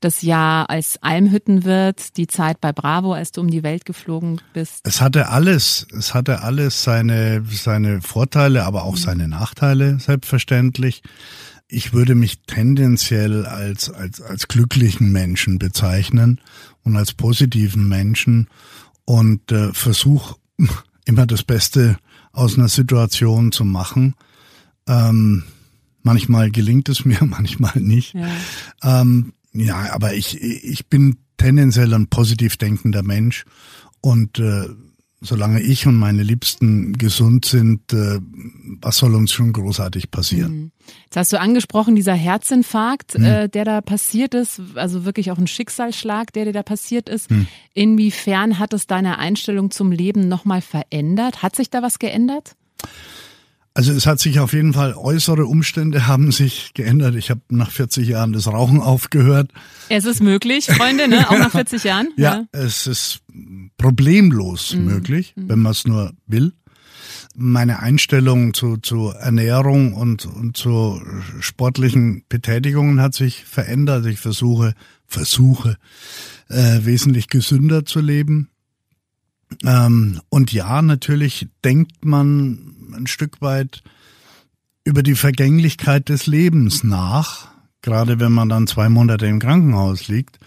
das 0.00 0.22
Jahr 0.22 0.70
als 0.70 1.02
Almhüttenwirt, 1.02 2.16
die 2.16 2.26
Zeit 2.26 2.60
bei 2.60 2.72
Bravo, 2.72 3.12
als 3.12 3.32
du 3.32 3.40
um 3.40 3.50
die 3.50 3.62
Welt 3.62 3.84
geflogen 3.84 4.40
bist. 4.52 4.80
Es 4.84 5.00
hatte 5.00 5.28
alles, 5.28 5.86
es 5.96 6.14
hatte 6.14 6.42
alles 6.42 6.84
seine, 6.84 7.44
seine 7.50 8.00
Vorteile, 8.00 8.64
aber 8.64 8.84
auch 8.84 8.92
mhm. 8.92 9.00
seine 9.00 9.28
Nachteile, 9.28 9.98
selbstverständlich. 9.98 11.02
Ich 11.66 11.92
würde 11.92 12.14
mich 12.14 12.40
tendenziell 12.46 13.44
als, 13.44 13.90
als, 13.90 14.22
als 14.22 14.48
glücklichen 14.48 15.12
Menschen 15.12 15.58
bezeichnen 15.58 16.40
und 16.82 16.96
als 16.96 17.12
positiven 17.12 17.88
Menschen 17.88 18.48
und 19.04 19.52
äh, 19.52 19.72
versuche 19.74 20.36
immer 21.04 21.26
das 21.26 21.42
Beste 21.42 21.98
aus 22.32 22.56
einer 22.56 22.68
Situation 22.68 23.52
zu 23.52 23.64
machen 23.64 24.14
ähm, 24.88 25.44
manchmal 26.02 26.50
gelingt 26.50 26.88
es 26.88 27.04
mir, 27.04 27.18
manchmal 27.24 27.78
nicht. 27.80 28.14
Ja, 28.14 29.00
ähm, 29.00 29.32
ja 29.52 29.92
aber 29.92 30.14
ich, 30.14 30.40
ich 30.40 30.88
bin 30.88 31.18
tendenziell 31.36 31.94
ein 31.94 32.08
positiv 32.08 32.56
denkender 32.56 33.02
Mensch 33.02 33.44
und 34.00 34.38
äh, 34.38 34.68
solange 35.20 35.60
ich 35.60 35.86
und 35.86 35.96
meine 35.96 36.22
Liebsten 36.22 36.92
gesund 36.92 37.44
sind, 37.44 37.92
äh, 37.92 38.20
was 38.80 38.98
soll 38.98 39.14
uns 39.14 39.32
schon 39.32 39.52
großartig 39.52 40.10
passieren? 40.10 40.52
Mhm. 40.52 40.72
Jetzt 41.04 41.16
hast 41.16 41.32
du 41.32 41.40
angesprochen, 41.40 41.96
dieser 41.96 42.14
Herzinfarkt, 42.14 43.18
mhm. 43.18 43.24
äh, 43.24 43.48
der 43.48 43.64
da 43.64 43.80
passiert 43.80 44.34
ist, 44.34 44.60
also 44.74 45.04
wirklich 45.04 45.30
auch 45.30 45.38
ein 45.38 45.46
Schicksalsschlag, 45.46 46.32
der 46.32 46.46
dir 46.46 46.52
da 46.52 46.62
passiert 46.62 47.08
ist. 47.08 47.30
Mhm. 47.30 47.48
Inwiefern 47.74 48.58
hat 48.58 48.72
es 48.72 48.86
deine 48.86 49.18
Einstellung 49.18 49.70
zum 49.70 49.90
Leben 49.90 50.28
nochmal 50.28 50.62
verändert? 50.62 51.42
Hat 51.42 51.56
sich 51.56 51.70
da 51.70 51.82
was 51.82 51.98
geändert? 51.98 52.54
Also 53.78 53.92
es 53.92 54.06
hat 54.06 54.18
sich 54.18 54.40
auf 54.40 54.54
jeden 54.54 54.72
Fall, 54.72 54.94
äußere 54.94 55.46
Umstände 55.46 56.08
haben 56.08 56.32
sich 56.32 56.72
geändert. 56.74 57.14
Ich 57.14 57.30
habe 57.30 57.42
nach 57.48 57.70
40 57.70 58.08
Jahren 58.08 58.32
das 58.32 58.48
Rauchen 58.48 58.80
aufgehört. 58.80 59.52
Es 59.88 60.04
ist 60.04 60.20
möglich, 60.20 60.66
Freunde, 60.66 61.06
ne? 61.06 61.30
auch 61.30 61.38
nach 61.38 61.52
40 61.52 61.84
Jahren. 61.84 62.08
ja, 62.16 62.38
ja, 62.52 62.60
es 62.60 62.88
ist 62.88 63.20
problemlos 63.76 64.74
mhm. 64.74 64.84
möglich, 64.84 65.32
mhm. 65.36 65.48
wenn 65.48 65.60
man 65.60 65.70
es 65.70 65.86
nur 65.86 66.12
will. 66.26 66.54
Meine 67.36 67.78
Einstellung 67.78 68.52
zu, 68.52 68.78
zu 68.78 69.10
Ernährung 69.10 69.94
und, 69.94 70.26
und 70.26 70.56
zu 70.56 71.00
sportlichen 71.38 72.24
Betätigungen 72.28 73.00
hat 73.00 73.14
sich 73.14 73.44
verändert. 73.44 74.06
Ich 74.06 74.18
versuche, 74.18 74.74
versuche 75.06 75.76
äh, 76.48 76.80
wesentlich 76.82 77.28
gesünder 77.28 77.84
zu 77.84 78.00
leben. 78.00 78.48
Ähm, 79.64 80.20
und 80.30 80.52
ja, 80.52 80.82
natürlich 80.82 81.46
denkt 81.62 82.04
man 82.04 82.74
ein 82.94 83.06
Stück 83.06 83.40
weit 83.40 83.82
über 84.84 85.02
die 85.02 85.14
Vergänglichkeit 85.14 86.08
des 86.08 86.26
Lebens 86.26 86.84
nach, 86.84 87.48
gerade 87.82 88.20
wenn 88.20 88.32
man 88.32 88.48
dann 88.48 88.66
zwei 88.66 88.88
Monate 88.88 89.26
im 89.26 89.38
Krankenhaus 89.38 90.08
liegt 90.08 90.38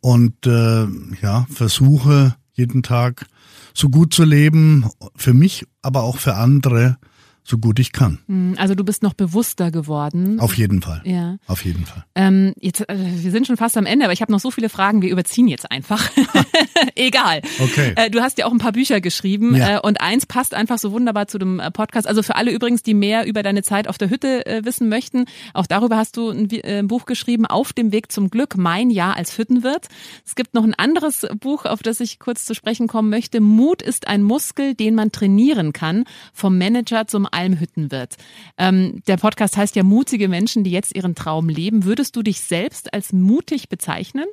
und 0.00 0.46
äh, 0.46 0.86
ja 1.22 1.46
versuche 1.50 2.36
jeden 2.52 2.82
Tag 2.82 3.26
so 3.72 3.88
gut 3.88 4.14
zu 4.14 4.24
leben 4.24 4.88
für 5.16 5.34
mich, 5.34 5.66
aber 5.82 6.02
auch 6.02 6.18
für 6.18 6.36
andere 6.36 6.98
so 7.46 7.58
gut 7.58 7.78
ich 7.78 7.92
kann. 7.92 8.20
Hm, 8.26 8.54
also 8.56 8.74
du 8.74 8.84
bist 8.84 9.02
noch 9.02 9.12
bewusster 9.12 9.70
geworden. 9.70 10.40
Auf 10.40 10.56
jeden 10.56 10.80
Fall. 10.80 11.02
Ja. 11.04 11.36
Auf 11.46 11.62
jeden 11.64 11.84
Fall. 11.84 12.04
Ähm, 12.14 12.54
jetzt, 12.58 12.88
äh, 12.88 12.96
wir 12.98 13.30
sind 13.30 13.46
schon 13.46 13.58
fast 13.58 13.76
am 13.76 13.84
Ende, 13.84 14.06
aber 14.06 14.14
ich 14.14 14.22
habe 14.22 14.32
noch 14.32 14.40
so 14.40 14.50
viele 14.50 14.70
Fragen, 14.70 15.02
wir 15.02 15.10
überziehen 15.10 15.46
jetzt 15.46 15.70
einfach. 15.70 16.10
Egal. 16.94 17.42
Okay. 17.58 17.92
Äh, 17.96 18.10
du 18.10 18.22
hast 18.22 18.38
ja 18.38 18.46
auch 18.46 18.52
ein 18.52 18.58
paar 18.58 18.72
Bücher 18.72 19.02
geschrieben 19.02 19.56
ja. 19.56 19.76
äh, 19.76 19.80
und 19.80 20.00
eins 20.00 20.24
passt 20.24 20.54
einfach 20.54 20.78
so 20.78 20.92
wunderbar 20.92 21.28
zu 21.28 21.36
dem 21.36 21.60
äh, 21.60 21.70
Podcast. 21.70 22.08
Also 22.08 22.22
für 22.22 22.36
alle 22.36 22.50
übrigens, 22.50 22.82
die 22.82 22.94
mehr 22.94 23.26
über 23.26 23.42
deine 23.42 23.62
Zeit 23.62 23.88
auf 23.88 23.98
der 23.98 24.08
Hütte 24.08 24.46
äh, 24.46 24.64
wissen 24.64 24.88
möchten, 24.88 25.26
auch 25.52 25.66
darüber 25.66 25.98
hast 25.98 26.16
du 26.16 26.30
ein, 26.30 26.50
äh, 26.50 26.78
ein, 26.78 26.88
Buch 26.88 27.04
geschrieben, 27.04 27.44
Auf 27.44 27.74
dem 27.74 27.92
Weg 27.92 28.10
zum 28.10 28.30
Glück, 28.30 28.56
mein 28.56 28.88
Jahr 28.88 29.16
als 29.16 29.36
Hüttenwirt. 29.36 29.88
Es 30.24 30.34
gibt 30.34 30.54
noch 30.54 30.64
ein 30.64 30.74
anderes 30.74 31.26
Buch, 31.40 31.66
auf 31.66 31.82
das 31.82 32.00
ich 32.00 32.18
kurz 32.18 32.46
zu 32.46 32.54
sprechen 32.54 32.86
kommen 32.86 33.10
möchte. 33.10 33.42
Mut 33.42 33.82
ist 33.82 34.08
ein 34.08 34.22
Muskel, 34.22 34.74
den 34.74 34.94
man 34.94 35.12
trainieren 35.12 35.74
kann, 35.74 36.04
vom 36.32 36.56
Manager 36.56 37.06
zum 37.06 37.26
Almhüttenwirt. 37.34 38.16
Ähm, 38.56 39.02
der 39.06 39.16
Podcast 39.16 39.56
heißt 39.56 39.76
ja 39.76 39.82
mutige 39.82 40.28
Menschen, 40.28 40.64
die 40.64 40.70
jetzt 40.70 40.94
ihren 40.94 41.14
Traum 41.14 41.48
leben. 41.48 41.84
Würdest 41.84 42.16
du 42.16 42.22
dich 42.22 42.40
selbst 42.40 42.94
als 42.94 43.12
mutig 43.12 43.68
bezeichnen? 43.68 44.26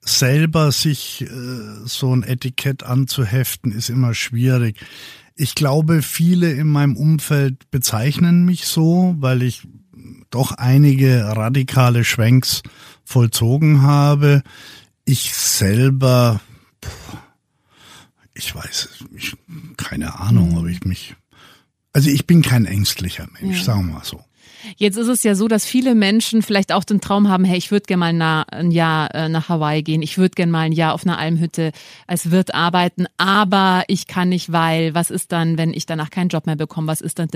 Selber 0.00 0.72
sich 0.72 1.22
äh, 1.22 1.26
so 1.84 2.14
ein 2.14 2.22
Etikett 2.24 2.82
anzuheften, 2.82 3.70
ist 3.70 3.88
immer 3.88 4.14
schwierig. 4.14 4.80
Ich 5.36 5.54
glaube, 5.54 6.02
viele 6.02 6.50
in 6.52 6.68
meinem 6.68 6.96
Umfeld 6.96 7.70
bezeichnen 7.70 8.44
mich 8.44 8.66
so, 8.66 9.14
weil 9.18 9.42
ich 9.42 9.62
doch 10.30 10.52
einige 10.52 11.24
radikale 11.24 12.04
Schwenks 12.04 12.62
vollzogen 13.04 13.82
habe. 13.82 14.42
Ich 15.04 15.34
selber, 15.34 16.40
ich 18.34 18.54
weiß 18.54 18.88
ich, 19.14 19.34
keine 19.76 20.18
Ahnung, 20.18 20.58
ob 20.58 20.66
ich 20.66 20.84
mich, 20.84 21.14
also 21.92 22.10
ich 22.10 22.26
bin 22.26 22.42
kein 22.42 22.66
ängstlicher 22.66 23.26
Mensch, 23.40 23.58
ja. 23.58 23.64
sagen 23.64 23.86
wir 23.88 23.94
mal 23.94 24.04
so. 24.04 24.24
Jetzt 24.76 24.96
ist 24.96 25.08
es 25.08 25.22
ja 25.24 25.34
so, 25.34 25.48
dass 25.48 25.64
viele 25.64 25.94
Menschen 25.94 26.42
vielleicht 26.42 26.72
auch 26.72 26.84
den 26.84 27.00
Traum 27.00 27.28
haben, 27.28 27.44
hey, 27.44 27.58
ich 27.58 27.70
würde 27.70 27.86
gerne 27.86 27.98
mal 27.98 28.12
na, 28.12 28.42
ein 28.42 28.70
Jahr 28.70 29.12
äh, 29.14 29.28
nach 29.28 29.48
Hawaii 29.48 29.82
gehen, 29.82 30.02
ich 30.02 30.18
würde 30.18 30.34
gerne 30.34 30.52
mal 30.52 30.60
ein 30.60 30.72
Jahr 30.72 30.94
auf 30.94 31.04
einer 31.04 31.18
Almhütte 31.18 31.72
als 32.06 32.30
Wirt 32.30 32.54
arbeiten, 32.54 33.06
aber 33.16 33.84
ich 33.88 34.06
kann 34.06 34.28
nicht, 34.28 34.52
weil 34.52 34.94
was 34.94 35.10
ist 35.10 35.32
dann, 35.32 35.58
wenn 35.58 35.74
ich 35.74 35.86
danach 35.86 36.10
keinen 36.10 36.28
Job 36.28 36.46
mehr 36.46 36.56
bekomme, 36.56 36.86
was 36.86 37.00
ist 37.00 37.18
dann? 37.18 37.28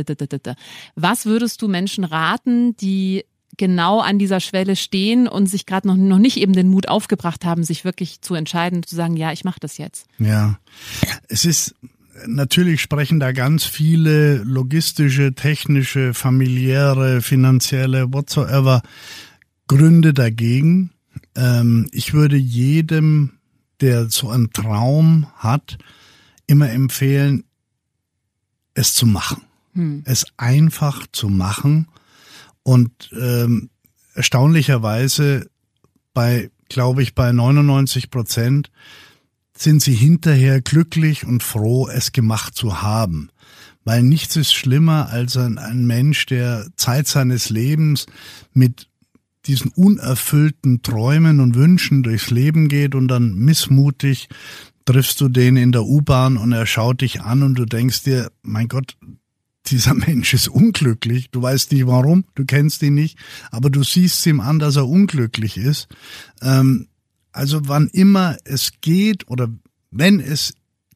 Was 0.94 1.26
würdest 1.26 1.62
du 1.62 1.68
Menschen 1.68 2.04
raten, 2.04 2.76
die 2.76 3.24
genau 3.56 4.00
an 4.00 4.18
dieser 4.18 4.40
Schwelle 4.40 4.76
stehen 4.76 5.28
und 5.28 5.48
sich 5.48 5.66
gerade 5.66 5.88
noch, 5.88 5.96
noch 5.96 6.18
nicht 6.18 6.36
eben 6.36 6.52
den 6.52 6.68
Mut 6.68 6.88
aufgebracht 6.88 7.44
haben, 7.44 7.64
sich 7.64 7.84
wirklich 7.84 8.20
zu 8.20 8.34
entscheiden, 8.34 8.82
zu 8.82 8.94
sagen, 8.94 9.16
ja, 9.16 9.32
ich 9.32 9.44
mache 9.44 9.60
das 9.60 9.78
jetzt. 9.78 10.06
Ja, 10.18 10.58
es 11.28 11.44
ist 11.44 11.74
natürlich 12.26 12.80
sprechen 12.80 13.20
da 13.20 13.32
ganz 13.32 13.64
viele 13.64 14.36
logistische, 14.38 15.34
technische, 15.34 16.14
familiäre, 16.14 17.20
finanzielle, 17.20 18.12
whatsoever 18.12 18.82
Gründe 19.68 20.14
dagegen. 20.14 20.90
Ähm, 21.34 21.88
ich 21.92 22.14
würde 22.14 22.36
jedem, 22.36 23.32
der 23.80 24.08
so 24.08 24.30
einen 24.30 24.52
Traum 24.52 25.26
hat, 25.36 25.78
immer 26.46 26.70
empfehlen, 26.70 27.44
es 28.74 28.94
zu 28.94 29.06
machen. 29.06 29.42
Hm. 29.74 30.02
Es 30.06 30.26
einfach 30.36 31.06
zu 31.12 31.28
machen 31.28 31.88
und 32.66 32.90
ähm, 33.12 33.70
erstaunlicherweise 34.14 35.48
bei, 36.14 36.50
glaube 36.68 37.04
ich, 37.04 37.14
bei 37.14 37.30
99 37.30 38.10
Prozent 38.10 38.72
sind 39.56 39.80
sie 39.82 39.94
hinterher 39.94 40.60
glücklich 40.60 41.24
und 41.24 41.44
froh, 41.44 41.88
es 41.88 42.10
gemacht 42.10 42.56
zu 42.56 42.82
haben. 42.82 43.30
Weil 43.84 44.02
nichts 44.02 44.34
ist 44.34 44.52
schlimmer 44.52 45.10
als 45.10 45.36
ein, 45.36 45.58
ein 45.58 45.86
Mensch, 45.86 46.26
der 46.26 46.66
Zeit 46.74 47.06
seines 47.06 47.50
Lebens 47.50 48.06
mit 48.52 48.88
diesen 49.46 49.70
unerfüllten 49.70 50.82
Träumen 50.82 51.38
und 51.38 51.54
Wünschen 51.54 52.02
durchs 52.02 52.30
Leben 52.32 52.66
geht 52.66 52.96
und 52.96 53.06
dann 53.06 53.36
missmutig 53.36 54.28
triffst 54.86 55.20
du 55.20 55.28
den 55.28 55.56
in 55.56 55.70
der 55.70 55.84
U-Bahn 55.84 56.36
und 56.36 56.50
er 56.50 56.66
schaut 56.66 57.00
dich 57.00 57.20
an 57.20 57.44
und 57.44 57.54
du 57.54 57.64
denkst 57.64 58.02
dir, 58.02 58.32
mein 58.42 58.66
Gott, 58.66 58.96
dieser 59.70 59.94
Mensch 59.94 60.34
ist 60.34 60.48
unglücklich. 60.48 61.30
Du 61.30 61.42
weißt 61.42 61.72
nicht 61.72 61.86
warum, 61.86 62.24
du 62.34 62.44
kennst 62.44 62.82
ihn 62.82 62.94
nicht, 62.94 63.18
aber 63.50 63.70
du 63.70 63.82
siehst 63.82 64.24
ihm 64.26 64.40
an, 64.40 64.58
dass 64.58 64.76
er 64.76 64.88
unglücklich 64.88 65.56
ist. 65.56 65.88
Ähm, 66.42 66.88
also 67.32 67.68
wann 67.68 67.88
immer 67.88 68.36
es 68.44 68.72
geht 68.80 69.28
oder 69.28 69.48
wenn 69.90 70.20
es 70.20 70.54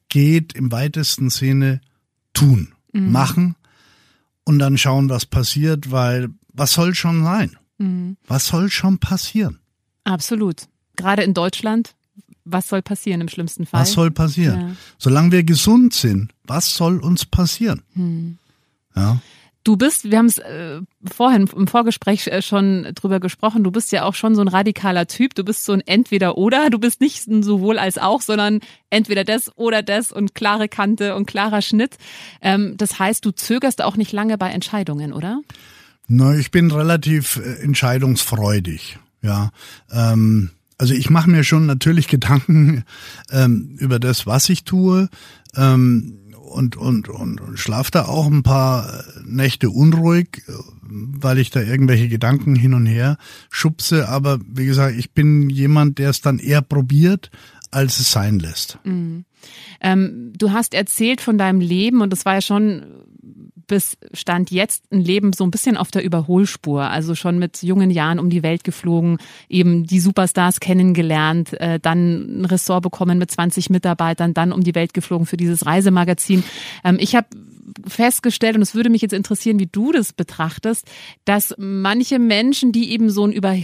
geht, 0.09 0.53
im 0.53 0.71
weitesten 0.71 1.29
Sinne 1.29 1.81
tun, 2.33 2.73
mhm. 2.93 3.11
machen 3.11 3.55
und 4.43 4.59
dann 4.59 4.77
schauen, 4.77 5.09
was 5.09 5.25
passiert, 5.25 5.91
weil 5.91 6.29
was 6.53 6.73
soll 6.73 6.95
schon 6.95 7.23
sein? 7.23 7.57
Mhm. 7.77 8.17
Was 8.27 8.47
soll 8.47 8.69
schon 8.69 8.99
passieren? 8.99 9.59
Absolut. 10.03 10.67
Gerade 10.95 11.23
in 11.23 11.33
Deutschland, 11.33 11.95
was 12.43 12.67
soll 12.67 12.81
passieren 12.81 13.21
im 13.21 13.29
schlimmsten 13.29 13.65
Fall? 13.65 13.81
Was 13.81 13.93
soll 13.93 14.11
passieren? 14.11 14.59
Ja. 14.59 14.75
Solange 14.97 15.31
wir 15.31 15.43
gesund 15.43 15.93
sind, 15.93 16.33
was 16.43 16.75
soll 16.75 16.99
uns 16.99 17.25
passieren? 17.25 17.83
Mhm. 17.93 18.37
Ja. 18.95 19.19
Du 19.63 19.77
bist, 19.77 20.09
wir 20.09 20.17
haben 20.17 20.25
es 20.25 20.39
äh, 20.39 20.81
vorhin 21.03 21.47
im 21.55 21.67
Vorgespräch 21.67 22.25
äh, 22.27 22.41
schon 22.41 22.91
drüber 22.95 23.19
gesprochen, 23.19 23.63
du 23.63 23.69
bist 23.69 23.91
ja 23.91 24.03
auch 24.03 24.15
schon 24.15 24.33
so 24.33 24.41
ein 24.41 24.47
radikaler 24.47 25.05
Typ. 25.05 25.35
Du 25.35 25.43
bist 25.43 25.65
so 25.65 25.73
ein 25.73 25.81
Entweder-Oder. 25.81 26.71
Du 26.71 26.79
bist 26.79 26.99
nicht 26.99 27.27
ein 27.27 27.43
sowohl 27.43 27.77
als 27.77 27.99
auch, 27.99 28.21
sondern 28.21 28.61
entweder 28.89 29.23
das 29.23 29.55
oder 29.57 29.83
das 29.83 30.11
und 30.11 30.33
klare 30.33 30.67
Kante 30.67 31.15
und 31.15 31.27
klarer 31.27 31.61
Schnitt. 31.61 31.97
Ähm, 32.41 32.73
das 32.77 32.97
heißt, 32.97 33.23
du 33.23 33.31
zögerst 33.31 33.83
auch 33.83 33.97
nicht 33.97 34.11
lange 34.11 34.35
bei 34.39 34.49
Entscheidungen, 34.49 35.13
oder? 35.13 35.41
Na, 36.07 36.35
ich 36.35 36.49
bin 36.49 36.71
relativ 36.71 37.37
äh, 37.37 37.61
entscheidungsfreudig. 37.61 38.97
Ja. 39.21 39.51
Ähm, 39.91 40.49
also 40.79 40.95
ich 40.95 41.11
mache 41.11 41.29
mir 41.29 41.43
schon 41.43 41.67
natürlich 41.67 42.07
Gedanken 42.09 42.83
ähm, 43.29 43.75
über 43.77 43.99
das, 43.99 44.25
was 44.25 44.49
ich 44.49 44.63
tue. 44.63 45.07
Ähm, 45.55 46.17
und, 46.51 46.77
und, 46.77 47.09
und, 47.09 47.41
und 47.41 47.57
schlaf 47.57 47.91
da 47.91 48.05
auch 48.05 48.27
ein 48.27 48.43
paar 48.43 49.03
Nächte 49.25 49.69
unruhig, 49.69 50.43
weil 50.81 51.39
ich 51.39 51.49
da 51.49 51.61
irgendwelche 51.61 52.07
Gedanken 52.07 52.55
hin 52.55 52.73
und 52.73 52.85
her 52.85 53.17
schubse. 53.49 54.09
Aber 54.09 54.39
wie 54.45 54.65
gesagt, 54.65 54.95
ich 54.97 55.11
bin 55.11 55.49
jemand, 55.49 55.97
der 55.97 56.09
es 56.09 56.21
dann 56.21 56.39
eher 56.39 56.61
probiert, 56.61 57.31
als 57.71 57.99
es 57.99 58.11
sein 58.11 58.39
lässt. 58.39 58.79
Mhm. 58.83 59.25
Ähm, 59.79 60.33
du 60.37 60.51
hast 60.51 60.73
erzählt 60.73 61.21
von 61.21 61.37
deinem 61.37 61.61
Leben 61.61 62.01
und 62.01 62.11
das 62.11 62.25
war 62.25 62.35
ja 62.35 62.41
schon 62.41 62.83
bis 63.71 63.97
Stand 64.11 64.51
jetzt 64.51 64.83
ein 64.91 64.99
Leben 64.99 65.31
so 65.31 65.45
ein 65.45 65.49
bisschen 65.49 65.77
auf 65.77 65.91
der 65.91 66.03
Überholspur. 66.03 66.83
Also 66.83 67.15
schon 67.15 67.39
mit 67.39 67.63
jungen 67.63 67.89
Jahren 67.89 68.19
um 68.19 68.29
die 68.29 68.43
Welt 68.43 68.65
geflogen, 68.65 69.17
eben 69.47 69.85
die 69.87 70.01
Superstars 70.01 70.59
kennengelernt, 70.59 71.53
äh, 71.53 71.79
dann 71.79 72.41
ein 72.41 72.45
Ressort 72.45 72.83
bekommen 72.83 73.17
mit 73.17 73.31
20 73.31 73.69
Mitarbeitern, 73.69 74.33
dann 74.33 74.51
um 74.51 74.61
die 74.61 74.75
Welt 74.75 74.93
geflogen 74.93 75.25
für 75.25 75.37
dieses 75.37 75.65
Reisemagazin. 75.65 76.43
Ähm, 76.83 76.97
ich 76.99 77.15
habe 77.15 77.27
festgestellt, 77.87 78.55
und 78.55 78.61
es 78.61 78.75
würde 78.75 78.89
mich 78.89 79.01
jetzt 79.01 79.13
interessieren, 79.13 79.59
wie 79.59 79.67
du 79.71 79.91
das 79.91 80.13
betrachtest, 80.13 80.89
dass 81.25 81.53
manche 81.57 82.19
Menschen, 82.19 82.71
die 82.71 82.91
eben 82.91 83.09
so 83.09 83.25
ein 83.25 83.31
Über, 83.31 83.57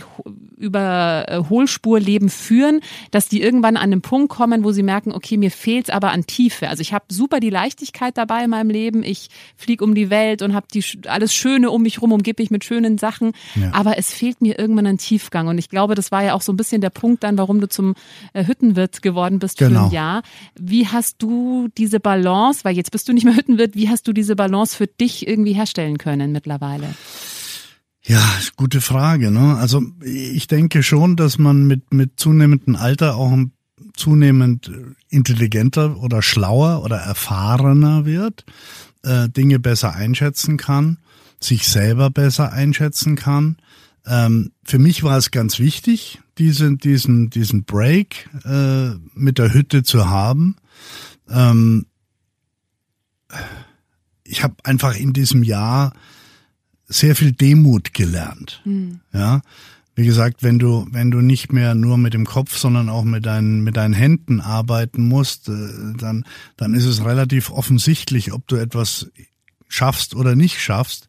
Überholspurleben 0.57 2.29
führen, 2.29 2.81
dass 3.11 3.29
die 3.29 3.41
irgendwann 3.41 3.77
an 3.77 3.91
den 3.91 4.01
Punkt 4.01 4.29
kommen, 4.29 4.63
wo 4.63 4.71
sie 4.71 4.83
merken, 4.83 5.11
okay, 5.11 5.37
mir 5.37 5.51
fehlt's 5.51 5.89
aber 5.89 6.11
an 6.11 6.25
Tiefe. 6.27 6.69
Also 6.69 6.81
ich 6.81 6.93
habe 6.93 7.05
super 7.09 7.39
die 7.39 7.49
Leichtigkeit 7.49 8.17
dabei 8.17 8.43
in 8.43 8.49
meinem 8.49 8.69
Leben. 8.69 9.03
Ich 9.03 9.29
fliege 9.55 9.83
um 9.83 9.95
die 9.95 10.09
Welt 10.09 10.41
und 10.41 10.53
habe 10.53 10.67
alles 11.07 11.33
Schöne 11.33 11.71
um 11.71 11.81
mich 11.81 12.01
rum, 12.01 12.11
umgebe 12.11 12.41
mich 12.41 12.51
mit 12.51 12.63
schönen 12.63 12.97
Sachen. 12.97 13.31
Ja. 13.55 13.71
Aber 13.73 13.97
es 13.97 14.13
fehlt 14.13 14.41
mir 14.41 14.59
irgendwann 14.59 14.87
an 14.87 14.97
Tiefgang. 14.97 15.47
Und 15.47 15.57
ich 15.57 15.69
glaube, 15.69 15.95
das 15.95 16.11
war 16.11 16.23
ja 16.23 16.33
auch 16.33 16.41
so 16.41 16.53
ein 16.53 16.57
bisschen 16.57 16.81
der 16.81 16.89
Punkt 16.89 17.23
dann, 17.23 17.37
warum 17.37 17.59
du 17.61 17.67
zum 17.67 17.95
äh, 18.33 18.45
Hüttenwirt 18.45 19.01
geworden 19.01 19.39
bist 19.39 19.57
genau. 19.57 19.69
für 19.69 19.75
ein 19.77 19.89
genau. 19.89 19.93
Jahr. 19.95 20.23
Wie 20.59 20.87
hast 20.87 21.21
du 21.21 21.69
diese 21.77 21.99
Balance, 21.99 22.63
weil 22.63 22.75
jetzt 22.75 22.91
bist 22.91 23.07
du 23.09 23.13
nicht 23.13 23.23
mehr 23.23 23.35
Hüttenwirt, 23.35 23.75
wie 23.75 23.89
hast 23.89 23.96
du 24.03 24.13
diese 24.13 24.35
Balance 24.35 24.75
für 24.75 24.87
dich 24.87 25.27
irgendwie 25.27 25.53
herstellen 25.53 25.97
können 25.97 26.31
mittlerweile? 26.31 26.93
Ja, 28.03 28.23
gute 28.55 28.79
Frage. 28.79 29.31
Ne? 29.31 29.57
Also 29.57 29.81
ich 30.01 30.47
denke 30.47 30.81
schon, 30.81 31.15
dass 31.15 31.37
man 31.37 31.67
mit, 31.67 31.93
mit 31.93 32.19
zunehmendem 32.19 32.75
Alter 32.75 33.15
auch 33.15 33.37
zunehmend 33.95 34.71
intelligenter 35.09 36.01
oder 36.01 36.21
schlauer 36.21 36.83
oder 36.83 36.97
erfahrener 36.97 38.05
wird, 38.05 38.45
äh, 39.03 39.27
Dinge 39.29 39.59
besser 39.59 39.93
einschätzen 39.93 40.57
kann, 40.57 40.99
sich 41.39 41.67
selber 41.67 42.09
besser 42.09 42.53
einschätzen 42.53 43.15
kann. 43.15 43.57
Ähm, 44.05 44.51
für 44.63 44.79
mich 44.79 45.03
war 45.03 45.17
es 45.17 45.31
ganz 45.31 45.59
wichtig, 45.59 46.19
diesen, 46.37 46.77
diesen, 46.77 47.29
diesen 47.29 47.65
Break 47.65 48.29
äh, 48.45 48.91
mit 49.15 49.37
der 49.37 49.53
Hütte 49.53 49.83
zu 49.83 50.09
haben. 50.09 50.55
Ähm, 51.29 51.87
ich 54.27 54.43
habe 54.43 54.55
einfach 54.63 54.95
in 54.95 55.13
diesem 55.13 55.43
Jahr 55.43 55.93
sehr 56.87 57.15
viel 57.15 57.31
Demut 57.31 57.93
gelernt. 57.93 58.61
Mhm. 58.65 58.99
Ja, 59.13 59.41
wie 59.95 60.05
gesagt, 60.05 60.43
wenn 60.43 60.59
du 60.59 60.87
wenn 60.91 61.11
du 61.11 61.21
nicht 61.21 61.51
mehr 61.51 61.73
nur 61.73 61.97
mit 61.97 62.13
dem 62.13 62.25
Kopf, 62.25 62.57
sondern 62.57 62.89
auch 62.89 63.03
mit 63.03 63.25
deinen 63.25 63.63
mit 63.63 63.77
deinen 63.77 63.93
Händen 63.93 64.41
arbeiten 64.41 65.07
musst, 65.07 65.49
äh, 65.49 65.53
dann 65.97 66.25
dann 66.55 66.73
ist 66.73 66.85
es 66.85 67.03
relativ 67.03 67.49
offensichtlich, 67.49 68.31
ob 68.31 68.47
du 68.47 68.57
etwas 68.57 69.09
schaffst 69.67 70.15
oder 70.15 70.35
nicht 70.35 70.61
schaffst. 70.61 71.07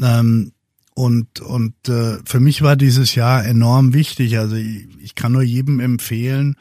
Ähm, 0.00 0.52
und 0.94 1.40
und 1.40 1.74
äh, 1.88 2.18
für 2.24 2.40
mich 2.40 2.62
war 2.62 2.76
dieses 2.76 3.14
Jahr 3.14 3.44
enorm 3.44 3.92
wichtig. 3.92 4.38
Also 4.38 4.56
ich, 4.56 4.86
ich 5.00 5.14
kann 5.14 5.32
nur 5.32 5.42
jedem 5.42 5.80
empfehlen, 5.80 6.56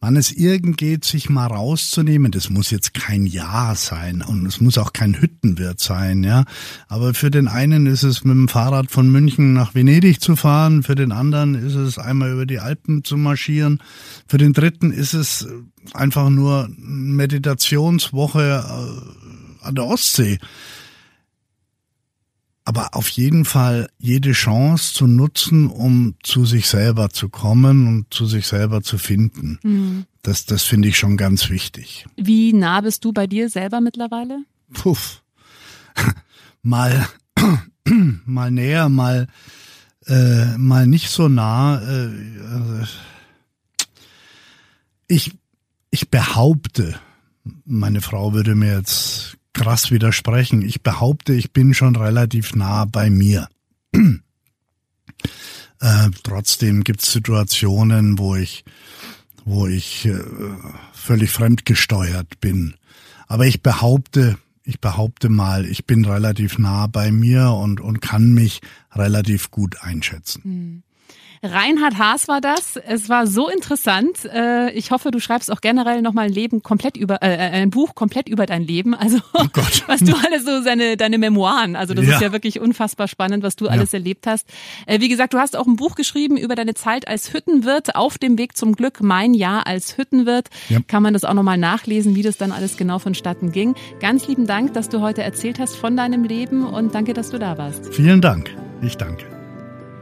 wann 0.00 0.16
es 0.16 0.32
irgend 0.32 0.78
geht, 0.78 1.04
sich 1.04 1.28
mal 1.28 1.46
rauszunehmen. 1.46 2.32
Das 2.32 2.48
muss 2.48 2.70
jetzt 2.70 2.94
kein 2.94 3.26
Jahr 3.26 3.74
sein 3.74 4.22
und 4.22 4.46
es 4.46 4.60
muss 4.60 4.78
auch 4.78 4.94
kein 4.94 5.20
Hüttenwirt 5.20 5.78
sein, 5.78 6.24
ja. 6.24 6.44
Aber 6.88 7.12
für 7.12 7.30
den 7.30 7.48
einen 7.48 7.86
ist 7.86 8.02
es 8.02 8.24
mit 8.24 8.34
dem 8.34 8.48
Fahrrad 8.48 8.90
von 8.90 9.10
München 9.10 9.52
nach 9.52 9.74
Venedig 9.74 10.20
zu 10.20 10.36
fahren, 10.36 10.82
für 10.82 10.94
den 10.94 11.12
anderen 11.12 11.54
ist 11.54 11.74
es 11.74 11.98
einmal 11.98 12.32
über 12.32 12.46
die 12.46 12.60
Alpen 12.60 13.04
zu 13.04 13.18
marschieren, 13.18 13.82
für 14.26 14.38
den 14.38 14.54
dritten 14.54 14.90
ist 14.90 15.12
es 15.12 15.46
einfach 15.92 16.30
nur 16.30 16.70
Meditationswoche 16.78 18.64
äh, 18.64 19.66
an 19.66 19.74
der 19.74 19.84
Ostsee 19.84 20.38
aber 22.70 22.94
auf 22.94 23.08
jeden 23.08 23.44
Fall 23.44 23.90
jede 23.98 24.30
Chance 24.30 24.94
zu 24.94 25.08
nutzen, 25.08 25.66
um 25.66 26.14
zu 26.22 26.44
sich 26.44 26.68
selber 26.68 27.10
zu 27.10 27.28
kommen 27.28 27.88
und 27.88 28.14
zu 28.14 28.26
sich 28.26 28.46
selber 28.46 28.80
zu 28.80 28.96
finden. 28.96 29.58
Mhm. 29.64 30.06
Das, 30.22 30.46
das 30.46 30.62
finde 30.62 30.86
ich 30.86 30.96
schon 30.96 31.16
ganz 31.16 31.50
wichtig. 31.50 32.06
Wie 32.14 32.52
nah 32.52 32.80
bist 32.80 33.04
du 33.04 33.12
bei 33.12 33.26
dir 33.26 33.50
selber 33.50 33.80
mittlerweile? 33.80 34.44
Puff. 34.72 35.24
mal, 36.62 37.08
mal 38.24 38.52
näher, 38.52 38.88
mal, 38.88 39.26
äh, 40.06 40.56
mal 40.56 40.86
nicht 40.86 41.10
so 41.10 41.26
nah. 41.26 41.82
Äh, 41.82 42.84
ich, 45.08 45.32
ich 45.90 46.08
behaupte, 46.08 47.00
meine 47.64 48.00
Frau 48.00 48.32
würde 48.32 48.54
mir 48.54 48.76
jetzt 48.76 49.39
krass 49.52 49.90
widersprechen. 49.90 50.62
Ich 50.62 50.82
behaupte, 50.82 51.32
ich 51.32 51.52
bin 51.52 51.74
schon 51.74 51.96
relativ 51.96 52.54
nah 52.54 52.84
bei 52.84 53.10
mir. 53.10 53.48
äh, 53.92 54.20
trotzdem 56.22 56.84
gibt 56.84 57.02
es 57.02 57.12
Situationen, 57.12 58.18
wo 58.18 58.36
ich, 58.36 58.64
wo 59.44 59.66
ich 59.66 60.06
äh, 60.06 60.18
völlig 60.92 61.30
fremdgesteuert 61.30 62.40
bin. 62.40 62.74
Aber 63.26 63.46
ich 63.46 63.62
behaupte, 63.62 64.38
ich 64.64 64.80
behaupte 64.80 65.28
mal, 65.28 65.64
ich 65.66 65.86
bin 65.86 66.04
relativ 66.04 66.58
nah 66.58 66.86
bei 66.86 67.10
mir 67.10 67.50
und, 67.50 67.80
und 67.80 68.00
kann 68.00 68.32
mich 68.32 68.60
relativ 68.92 69.50
gut 69.50 69.82
einschätzen. 69.82 70.82
Reinhard 71.42 71.96
Haas 71.96 72.28
war 72.28 72.42
das. 72.42 72.76
Es 72.76 73.08
war 73.08 73.26
so 73.26 73.48
interessant. 73.48 74.26
Äh, 74.26 74.72
ich 74.72 74.90
hoffe, 74.90 75.10
du 75.10 75.20
schreibst 75.20 75.50
auch 75.50 75.62
generell 75.62 76.02
nochmal 76.02 76.26
ein 76.26 76.32
Leben 76.32 76.62
komplett 76.62 76.98
über, 76.98 77.22
äh, 77.22 77.34
äh, 77.34 77.62
ein 77.62 77.70
Buch 77.70 77.94
komplett 77.94 78.28
über 78.28 78.44
dein 78.44 78.62
Leben. 78.62 78.94
Also 78.94 79.18
oh 79.32 79.46
was 79.86 80.00
du 80.00 80.14
alles 80.26 80.44
so 80.44 80.60
seine, 80.62 80.98
deine 80.98 81.16
Memoiren. 81.16 81.76
Also 81.76 81.94
das 81.94 82.06
ja. 82.06 82.14
ist 82.14 82.20
ja 82.20 82.32
wirklich 82.32 82.60
unfassbar 82.60 83.08
spannend, 83.08 83.42
was 83.42 83.56
du 83.56 83.66
ja. 83.66 83.70
alles 83.70 83.94
erlebt 83.94 84.26
hast. 84.26 84.46
Äh, 84.84 85.00
wie 85.00 85.08
gesagt, 85.08 85.32
du 85.32 85.38
hast 85.38 85.56
auch 85.56 85.66
ein 85.66 85.76
Buch 85.76 85.94
geschrieben 85.94 86.36
über 86.36 86.54
deine 86.54 86.74
Zeit 86.74 87.08
als 87.08 87.32
Hüttenwirt 87.32 87.96
auf 87.96 88.18
dem 88.18 88.36
Weg 88.36 88.54
zum 88.56 88.76
Glück. 88.76 89.00
Mein 89.00 89.32
Jahr 89.32 89.66
als 89.66 89.96
Hüttenwirt. 89.96 90.48
Ja. 90.68 90.80
Kann 90.86 91.02
man 91.02 91.14
das 91.14 91.24
auch 91.24 91.34
nochmal 91.34 91.58
nachlesen, 91.58 92.14
wie 92.16 92.22
das 92.22 92.36
dann 92.36 92.52
alles 92.52 92.76
genau 92.76 92.98
vonstatten 92.98 93.50
ging. 93.50 93.74
Ganz 94.00 94.28
lieben 94.28 94.46
Dank, 94.46 94.74
dass 94.74 94.90
du 94.90 95.00
heute 95.00 95.22
erzählt 95.22 95.58
hast 95.58 95.76
von 95.76 95.96
deinem 95.96 96.24
Leben 96.24 96.66
und 96.66 96.94
danke, 96.94 97.14
dass 97.14 97.30
du 97.30 97.38
da 97.38 97.56
warst. 97.56 97.94
Vielen 97.94 98.20
Dank. 98.20 98.54
Ich 98.82 98.98
danke. 98.98 99.39